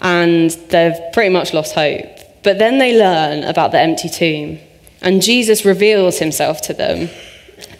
and 0.00 0.50
they've 0.50 0.98
pretty 1.12 1.30
much 1.30 1.54
lost 1.54 1.74
hope. 1.74 2.18
But 2.42 2.58
then 2.58 2.78
they 2.78 2.98
learn 2.98 3.44
about 3.44 3.70
the 3.70 3.80
empty 3.80 4.08
tomb, 4.08 4.58
and 5.00 5.22
Jesus 5.22 5.64
reveals 5.64 6.18
himself 6.18 6.60
to 6.62 6.74
them. 6.74 7.08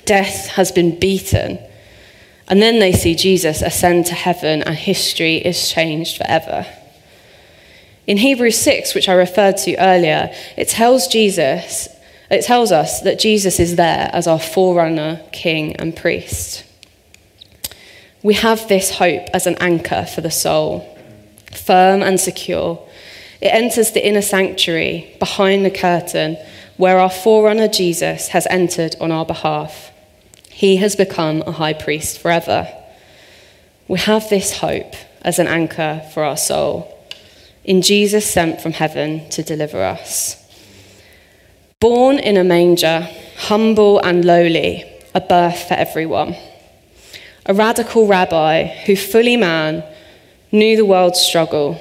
Death 0.05 0.47
has 0.51 0.71
been 0.71 0.99
beaten 0.99 1.59
and 2.53 2.61
then 2.61 2.81
they 2.81 2.93
see 2.93 3.15
Jesus 3.15 3.63
ascend 3.63 4.05
to 4.05 4.15
heaven, 4.15 4.63
and 4.63 4.77
history 4.77 5.37
is 5.37 5.71
changed 5.71 6.19
forever. 6.19 6.67
In 8.07 8.19
Hebrews 8.19 8.59
6, 8.59 8.95
which 8.95 9.09
I 9.09 9.15
referred 9.15 9.57
to 9.57 9.75
earlier, 9.79 10.31
it 10.59 10.69
tells 10.69 11.09
Jesus, 11.09 11.89
it 12.31 12.45
tells 12.45 12.71
us 12.71 13.01
that 13.01 13.19
Jesus 13.19 13.59
is 13.59 13.77
there 13.77 14.11
as 14.13 14.27
our 14.27 14.39
forerunner, 14.39 15.23
king, 15.33 15.77
and 15.77 15.97
priest. 15.97 16.65
We 18.23 18.35
have 18.35 18.69
this 18.69 18.99
hope 18.99 19.29
as 19.33 19.47
an 19.47 19.57
anchor 19.59 20.05
for 20.05 20.21
the 20.21 20.31
soul, 20.31 20.99
firm 21.53 22.03
and 22.03 22.21
secure. 22.21 22.87
It 23.41 23.47
enters 23.47 23.93
the 23.93 24.07
inner 24.07 24.21
sanctuary 24.21 25.17
behind 25.19 25.65
the 25.65 25.71
curtain 25.71 26.37
where 26.77 26.99
our 26.99 27.09
forerunner 27.09 27.69
Jesus 27.69 28.29
has 28.29 28.47
entered 28.51 28.95
on 29.01 29.11
our 29.11 29.25
behalf. 29.25 29.92
He 30.63 30.77
has 30.77 30.95
become 30.95 31.43
a 31.45 31.51
high 31.51 31.73
priest 31.73 32.21
forever. 32.21 32.69
We 33.89 33.99
have 33.99 34.31
this 34.31 34.59
hope 34.59 34.95
as 35.23 35.41
an 35.41 35.49
anchor 35.49 36.09
for 36.15 36.23
our 36.23 36.37
soul 36.37 36.97
in 37.65 37.83
Jesus 37.83 38.33
sent 38.33 38.61
from 38.61 38.71
heaven 38.71 39.29
to 39.31 39.43
deliver 39.43 39.83
us. 39.83 40.37
Born 41.81 42.17
in 42.21 42.37
a 42.37 42.45
manger, 42.45 43.09
humble 43.39 43.99
and 44.03 44.25
lowly, 44.25 44.85
a 45.17 45.21
birth 45.21 45.67
for 45.67 45.75
everyone. 45.75 46.37
A 47.45 47.55
radical 47.55 48.07
rabbi 48.07 48.69
who, 48.87 48.95
fully 48.95 49.37
man, 49.37 49.83
knew 50.53 50.77
the 50.77 50.87
world's 50.87 51.19
struggle, 51.19 51.77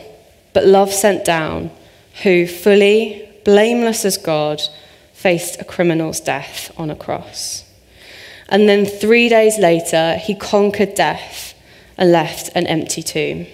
but 0.54 0.65
love 0.65 0.91
sent 0.91 1.24
down, 1.24 1.70
who, 2.24 2.48
fully 2.48 3.30
blameless 3.46 4.06
as 4.06 4.17
God, 4.17 4.60
faced 5.13 5.62
a 5.62 5.65
criminal's 5.65 6.20
death 6.20 6.74
on 6.80 6.89
a 6.89 6.96
cross. 6.96 7.71
And 8.52 8.68
then 8.68 8.86
three 8.86 9.30
days 9.30 9.58
later, 9.58 10.18
he 10.18 10.36
conquered 10.36 10.94
death 10.94 11.56
and 11.98 12.12
left 12.12 12.50
an 12.54 12.68
empty 12.68 13.02
tomb. 13.02 13.48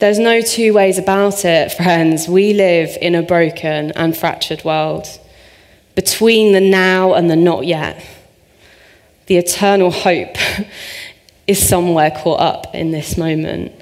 There's 0.00 0.18
no 0.18 0.40
two 0.40 0.74
ways 0.74 0.98
about 0.98 1.44
it, 1.44 1.72
friends. 1.72 2.28
We 2.28 2.52
live 2.52 2.98
in 3.00 3.14
a 3.14 3.22
broken 3.22 3.92
and 3.92 4.16
fractured 4.16 4.64
world. 4.64 5.06
Between 5.94 6.52
the 6.52 6.60
now 6.60 7.14
and 7.14 7.30
the 7.30 7.36
not 7.36 7.64
yet, 7.64 8.04
the 9.26 9.36
eternal 9.36 9.92
hope 9.92 10.36
is 11.46 11.66
somewhere 11.66 12.10
caught 12.10 12.40
up 12.40 12.74
in 12.74 12.90
this 12.90 13.16
moment. 13.16 13.72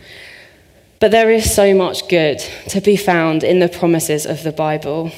But 1.01 1.11
there 1.11 1.31
is 1.31 1.55
so 1.55 1.75
much 1.75 2.09
good 2.09 2.39
to 2.69 2.81
be 2.81 2.97
found 2.97 3.43
in 3.43 3.59
the 3.59 3.69
promises 3.69 4.27
of 4.27 4.43
the 4.43 4.53
Bible 4.53 5.13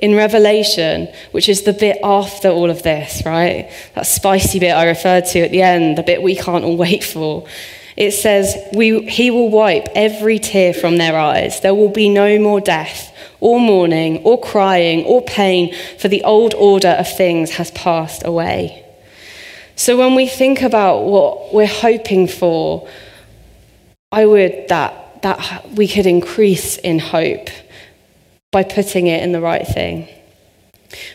in 0.00 0.14
Revelation, 0.14 1.08
which 1.30 1.48
is 1.48 1.62
the 1.62 1.72
bit 1.72 1.98
after 2.02 2.48
all 2.48 2.70
of 2.70 2.82
this, 2.82 3.22
right? 3.24 3.70
That 3.94 4.06
spicy 4.06 4.58
bit 4.58 4.72
I 4.72 4.86
referred 4.88 5.26
to 5.26 5.40
at 5.40 5.50
the 5.50 5.62
end, 5.62 5.98
the 5.98 6.02
bit 6.02 6.22
we 6.22 6.36
can't 6.36 6.64
all 6.64 6.76
wait 6.86 7.04
for. 7.04 7.46
It 7.96 8.10
says, 8.10 8.56
we, 8.72 9.06
He 9.06 9.30
will 9.30 9.50
wipe 9.50 9.88
every 9.94 10.38
tear 10.38 10.74
from 10.74 10.96
their 10.98 11.16
eyes. 11.16 11.60
There 11.60 11.74
will 11.74 11.90
be 11.90 12.08
no 12.08 12.38
more 12.38 12.60
death, 12.60 13.14
or 13.40 13.60
mourning, 13.60 14.18
or 14.18 14.40
crying, 14.40 15.04
or 15.04 15.22
pain, 15.22 15.74
for 15.98 16.08
the 16.08 16.24
old 16.24 16.54
order 16.54 16.88
of 16.88 17.08
things 17.08 17.50
has 17.52 17.70
passed 17.70 18.26
away. 18.26 18.84
So 19.76 19.96
when 19.96 20.14
we 20.14 20.26
think 20.26 20.62
about 20.62 21.04
what 21.04 21.52
we're 21.52 21.66
hoping 21.66 22.26
for, 22.28 22.88
I 24.10 24.26
would 24.26 24.68
that, 24.68 25.22
that 25.22 25.70
we 25.72 25.88
could 25.88 26.06
increase 26.06 26.76
in 26.78 26.98
hope 26.98 27.48
by 28.54 28.62
putting 28.62 29.08
it 29.08 29.20
in 29.20 29.32
the 29.32 29.40
right 29.40 29.66
thing. 29.66 30.08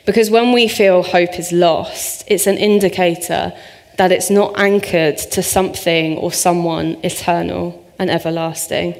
Because 0.05 0.29
when 0.29 0.51
we 0.51 0.67
feel 0.67 1.01
hope 1.01 1.39
is 1.39 1.53
lost, 1.53 2.25
it's 2.27 2.47
an 2.47 2.57
indicator 2.57 3.53
that 3.97 4.11
it's 4.11 4.29
not 4.29 4.59
anchored 4.59 5.17
to 5.17 5.41
something 5.41 6.17
or 6.17 6.33
someone 6.33 6.97
eternal 7.01 7.63
and 7.97 8.09
everlasting. 8.09 8.93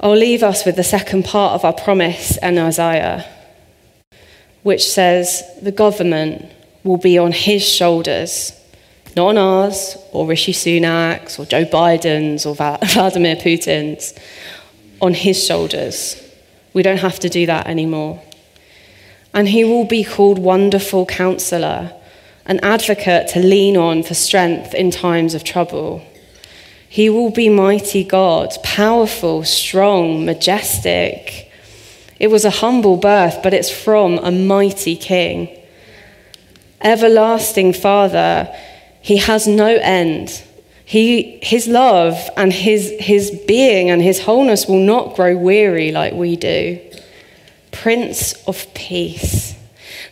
I'll 0.00 0.16
leave 0.16 0.42
us 0.42 0.64
with 0.64 0.76
the 0.76 0.82
second 0.96 1.26
part 1.26 1.52
of 1.52 1.66
our 1.66 1.74
promise 1.74 2.38
in 2.38 2.56
Isaiah, 2.56 3.26
which 4.62 4.84
says 4.88 5.42
the 5.60 5.70
government 5.70 6.50
will 6.82 6.96
be 6.96 7.18
on 7.18 7.32
his 7.32 7.62
shoulders, 7.62 8.58
not 9.14 9.28
on 9.28 9.36
ours, 9.36 9.98
or 10.12 10.26
Rishi 10.26 10.54
Sunak's, 10.54 11.38
or 11.38 11.44
Joe 11.44 11.66
Biden's, 11.66 12.46
or 12.46 12.54
Vladimir 12.54 13.36
Putin's, 13.36 14.14
on 15.02 15.12
his 15.12 15.44
shoulders. 15.44 16.16
We 16.72 16.82
don't 16.82 16.98
have 16.98 17.18
to 17.20 17.28
do 17.28 17.44
that 17.46 17.66
anymore. 17.66 18.22
And 19.34 19.48
he 19.48 19.64
will 19.64 19.84
be 19.84 20.04
called 20.04 20.38
Wonderful 20.38 21.06
Counselor, 21.06 21.92
an 22.46 22.60
advocate 22.60 23.28
to 23.28 23.40
lean 23.40 23.76
on 23.76 24.04
for 24.04 24.14
strength 24.14 24.74
in 24.74 24.90
times 24.90 25.34
of 25.34 25.42
trouble. 25.42 26.06
He 26.88 27.10
will 27.10 27.30
be 27.30 27.48
mighty 27.48 28.04
God, 28.04 28.50
powerful, 28.62 29.44
strong, 29.44 30.24
majestic. 30.24 31.50
It 32.20 32.28
was 32.28 32.44
a 32.44 32.50
humble 32.50 32.96
birth, 32.96 33.42
but 33.42 33.54
it's 33.54 33.70
from 33.70 34.18
a 34.18 34.30
mighty 34.30 34.96
king. 34.96 35.48
Everlasting 36.80 37.72
Father, 37.72 38.54
he 39.00 39.16
has 39.16 39.46
no 39.46 39.78
end. 39.82 40.44
He, 40.84 41.38
his 41.42 41.68
love 41.68 42.18
and 42.36 42.52
his, 42.52 42.92
his 42.98 43.30
being 43.46 43.90
and 43.90 44.02
his 44.02 44.20
wholeness 44.20 44.66
will 44.66 44.80
not 44.80 45.14
grow 45.14 45.36
weary 45.36 45.92
like 45.92 46.12
we 46.12 46.36
do. 46.36 46.80
Prince 47.70 48.34
of 48.46 48.72
Peace. 48.74 49.54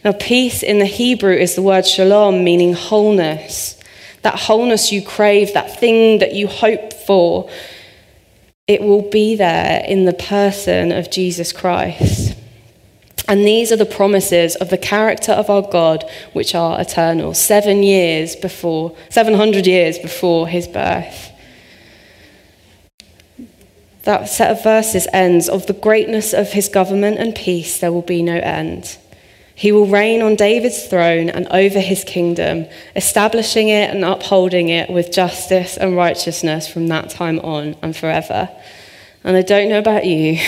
Now, 0.04 0.12
peace 0.12 0.62
in 0.62 0.78
the 0.78 0.86
Hebrew 0.86 1.34
is 1.34 1.54
the 1.54 1.62
word 1.62 1.86
shalom, 1.86 2.42
meaning 2.42 2.72
wholeness. 2.72 3.78
That 4.22 4.38
wholeness 4.38 4.92
you 4.92 5.02
crave, 5.02 5.52
that 5.54 5.78
thing 5.78 6.20
that 6.20 6.34
you 6.34 6.46
hope 6.46 6.92
for, 6.92 7.50
it 8.66 8.80
will 8.80 9.08
be 9.10 9.34
there 9.34 9.84
in 9.86 10.04
the 10.04 10.12
person 10.12 10.92
of 10.92 11.10
Jesus 11.10 11.52
Christ. 11.52 12.29
And 13.30 13.46
these 13.46 13.70
are 13.70 13.76
the 13.76 13.86
promises 13.86 14.56
of 14.56 14.70
the 14.70 14.76
character 14.76 15.30
of 15.30 15.48
our 15.48 15.62
God, 15.62 16.04
which 16.32 16.52
are 16.52 16.80
eternal, 16.80 17.32
seven 17.32 17.84
years 17.84 18.34
before, 18.34 18.96
700 19.08 19.68
years 19.68 20.00
before 20.00 20.48
his 20.48 20.66
birth. 20.66 21.30
That 24.02 24.28
set 24.28 24.50
of 24.50 24.64
verses 24.64 25.06
ends 25.12 25.48
of 25.48 25.68
the 25.68 25.74
greatness 25.74 26.32
of 26.32 26.54
his 26.54 26.68
government 26.68 27.18
and 27.18 27.32
peace, 27.32 27.78
there 27.78 27.92
will 27.92 28.02
be 28.02 28.20
no 28.20 28.34
end. 28.34 28.98
He 29.54 29.70
will 29.70 29.86
reign 29.86 30.22
on 30.22 30.34
David's 30.34 30.86
throne 30.86 31.30
and 31.30 31.46
over 31.52 31.78
his 31.78 32.02
kingdom, 32.02 32.66
establishing 32.96 33.68
it 33.68 33.94
and 33.94 34.04
upholding 34.04 34.70
it 34.70 34.90
with 34.90 35.12
justice 35.12 35.76
and 35.76 35.94
righteousness 35.94 36.66
from 36.66 36.88
that 36.88 37.10
time 37.10 37.38
on 37.40 37.76
and 37.80 37.96
forever. 37.96 38.48
And 39.22 39.36
I 39.36 39.42
don't 39.42 39.68
know 39.68 39.78
about 39.78 40.04
you, 40.04 40.40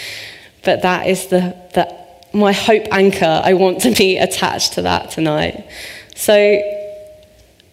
but 0.64 0.80
that 0.80 1.06
is 1.06 1.26
the, 1.26 1.54
the 1.74 2.01
my 2.34 2.52
hope 2.52 2.84
anchor. 2.90 3.42
I 3.44 3.54
want 3.54 3.80
to 3.82 3.92
be 3.92 4.16
attached 4.18 4.74
to 4.74 4.82
that 4.82 5.10
tonight. 5.10 5.66
So 6.14 6.60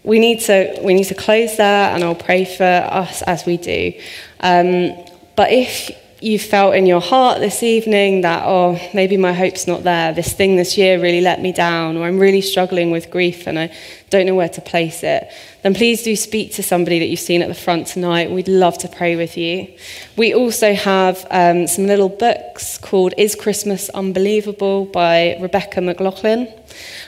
we 0.03 0.19
need 0.19 0.41
to 0.41 0.79
we 0.81 0.93
need 0.93 1.05
to 1.05 1.15
close 1.15 1.57
there, 1.57 1.93
and 1.93 2.03
I'll 2.03 2.15
pray 2.15 2.45
for 2.45 2.63
us 2.63 3.21
as 3.23 3.45
we 3.45 3.57
do. 3.57 3.93
Um, 4.39 4.95
but 5.35 5.51
if 5.51 5.91
you 6.21 6.37
felt 6.37 6.75
in 6.75 6.85
your 6.85 6.99
heart 6.99 7.39
this 7.39 7.63
evening 7.63 8.21
that, 8.21 8.43
oh, 8.45 8.77
maybe 8.93 9.15
my 9.15 9.31
hope's 9.31 9.67
not 9.67 9.83
there, 9.83 10.13
this 10.13 10.33
thing 10.33 10.57
this 10.57 10.77
year 10.77 11.01
really 11.01 11.21
let 11.21 11.41
me 11.41 11.53
down, 11.53 11.95
or 11.95 12.05
I'm 12.05 12.19
really 12.19 12.41
struggling 12.41 12.91
with 12.91 13.09
grief 13.09 13.47
and 13.47 13.57
I 13.57 13.73
don't 14.09 14.25
know 14.25 14.35
where 14.35 14.49
to 14.49 14.61
place 14.61 15.01
it, 15.03 15.31
then 15.61 15.73
please 15.73 16.03
do 16.03 16.15
speak 16.15 16.53
to 16.55 16.63
somebody 16.63 16.99
that 16.99 17.05
you've 17.05 17.19
seen 17.19 17.41
at 17.41 17.47
the 17.47 17.53
front 17.53 17.87
tonight. 17.87 18.31
We'd 18.31 18.49
love 18.49 18.77
to 18.79 18.89
pray 18.89 19.15
with 19.15 19.37
you. 19.37 19.73
We 20.17 20.33
also 20.33 20.73
have 20.73 21.25
um, 21.31 21.67
some 21.67 21.87
little 21.87 22.09
books 22.09 22.77
called 22.77 23.13
Is 23.17 23.35
Christmas 23.35 23.89
Unbelievable 23.89 24.85
by 24.85 25.37
Rebecca 25.39 25.79
McLaughlin. 25.79 26.51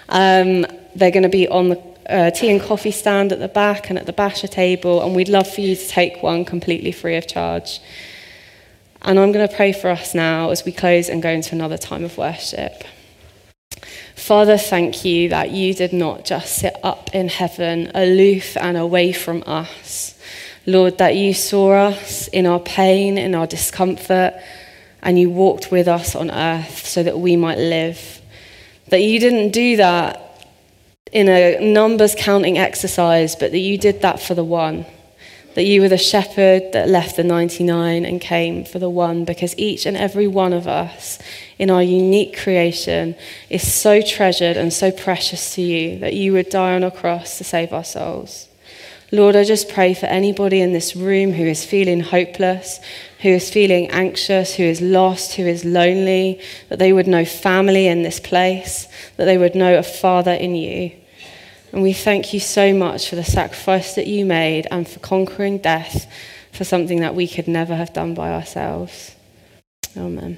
Um, 0.07 0.65
they're 0.95 1.11
going 1.11 1.23
to 1.23 1.29
be 1.29 1.49
on 1.49 1.69
the 1.69 1.83
uh, 2.09 2.31
tea 2.31 2.49
and 2.49 2.61
coffee 2.61 2.91
stand 2.91 3.31
at 3.31 3.39
the 3.39 3.47
back 3.47 3.89
and 3.89 3.99
at 3.99 4.05
the 4.05 4.13
basher 4.13 4.47
table, 4.47 5.03
and 5.03 5.15
we'd 5.15 5.29
love 5.29 5.51
for 5.51 5.61
you 5.61 5.75
to 5.75 5.87
take 5.87 6.23
one 6.23 6.45
completely 6.45 6.91
free 6.91 7.17
of 7.17 7.27
charge. 7.27 7.81
And 9.03 9.19
I'm 9.19 9.31
going 9.31 9.47
to 9.47 9.55
pray 9.55 9.73
for 9.73 9.89
us 9.89 10.13
now 10.13 10.51
as 10.51 10.63
we 10.63 10.71
close 10.71 11.09
and 11.09 11.23
go 11.23 11.29
into 11.29 11.55
another 11.55 11.77
time 11.77 12.03
of 12.03 12.17
worship. 12.17 12.83
Father, 14.15 14.57
thank 14.57 15.03
you 15.03 15.29
that 15.29 15.49
you 15.49 15.73
did 15.73 15.91
not 15.91 16.23
just 16.23 16.55
sit 16.57 16.75
up 16.83 17.09
in 17.13 17.27
heaven, 17.27 17.89
aloof 17.95 18.55
and 18.57 18.77
away 18.77 19.11
from 19.11 19.43
us. 19.47 20.19
Lord, 20.67 20.99
that 20.99 21.15
you 21.15 21.33
saw 21.33 21.71
us 21.71 22.27
in 22.27 22.45
our 22.45 22.59
pain, 22.59 23.17
in 23.17 23.33
our 23.33 23.47
discomfort, 23.47 24.35
and 25.01 25.17
you 25.17 25.31
walked 25.31 25.71
with 25.71 25.87
us 25.87 26.15
on 26.15 26.29
earth 26.29 26.85
so 26.85 27.01
that 27.01 27.19
we 27.19 27.35
might 27.35 27.57
live. 27.57 28.21
That 28.89 29.01
you 29.01 29.19
didn't 29.19 29.49
do 29.51 29.77
that 29.77 30.47
in 31.11 31.27
a 31.27 31.59
numbers 31.59 32.13
counting 32.15 32.59
exercise, 32.59 33.35
but 33.35 33.51
that 33.51 33.59
you 33.59 33.79
did 33.79 34.03
that 34.03 34.21
for 34.21 34.35
the 34.35 34.43
one 34.43 34.85
that 35.55 35.65
you 35.65 35.81
were 35.81 35.89
the 35.89 35.97
shepherd 35.97 36.71
that 36.73 36.87
left 36.87 37.17
the 37.17 37.23
99 37.23 38.05
and 38.05 38.21
came 38.21 38.63
for 38.63 38.79
the 38.79 38.89
one, 38.89 39.25
because 39.25 39.57
each 39.57 39.85
and 39.85 39.97
every 39.97 40.27
one 40.27 40.53
of 40.53 40.67
us 40.67 41.19
in 41.59 41.69
our 41.69 41.83
unique 41.83 42.37
creation 42.37 43.15
is 43.49 43.71
so 43.71 44.01
treasured 44.01 44.57
and 44.57 44.71
so 44.71 44.91
precious 44.91 45.55
to 45.55 45.61
you 45.61 45.99
that 45.99 46.13
you 46.13 46.33
would 46.33 46.49
die 46.49 46.75
on 46.75 46.83
a 46.83 46.91
cross 46.91 47.37
to 47.37 47.43
save 47.43 47.73
our 47.73 47.83
souls. 47.83 48.47
Lord, 49.13 49.35
I 49.35 49.43
just 49.43 49.67
pray 49.67 49.93
for 49.93 50.05
anybody 50.05 50.61
in 50.61 50.71
this 50.71 50.95
room 50.95 51.33
who 51.33 51.43
is 51.43 51.65
feeling 51.65 51.99
hopeless, 51.99 52.79
who 53.19 53.27
is 53.27 53.49
feeling 53.49 53.89
anxious, 53.89 54.55
who 54.55 54.63
is 54.63 54.79
lost, 54.79 55.33
who 55.33 55.43
is 55.43 55.65
lonely, 55.65 56.39
that 56.69 56.79
they 56.79 56.93
would 56.93 57.07
know 57.07 57.25
family 57.25 57.87
in 57.87 58.03
this 58.03 58.21
place, 58.21 58.87
that 59.17 59.25
they 59.25 59.37
would 59.37 59.53
know 59.53 59.77
a 59.77 59.83
father 59.83 60.31
in 60.31 60.55
you. 60.55 60.93
And 61.71 61.81
we 61.81 61.93
thank 61.93 62.33
you 62.33 62.39
so 62.39 62.73
much 62.73 63.09
for 63.09 63.15
the 63.15 63.23
sacrifice 63.23 63.95
that 63.95 64.07
you 64.07 64.25
made 64.25 64.67
and 64.71 64.87
for 64.87 64.99
conquering 64.99 65.57
death 65.57 66.11
for 66.51 66.63
something 66.65 66.99
that 66.99 67.15
we 67.15 67.27
could 67.27 67.47
never 67.47 67.75
have 67.75 67.93
done 67.93 68.13
by 68.13 68.33
ourselves. 68.33 69.15
Amen. 69.95 70.37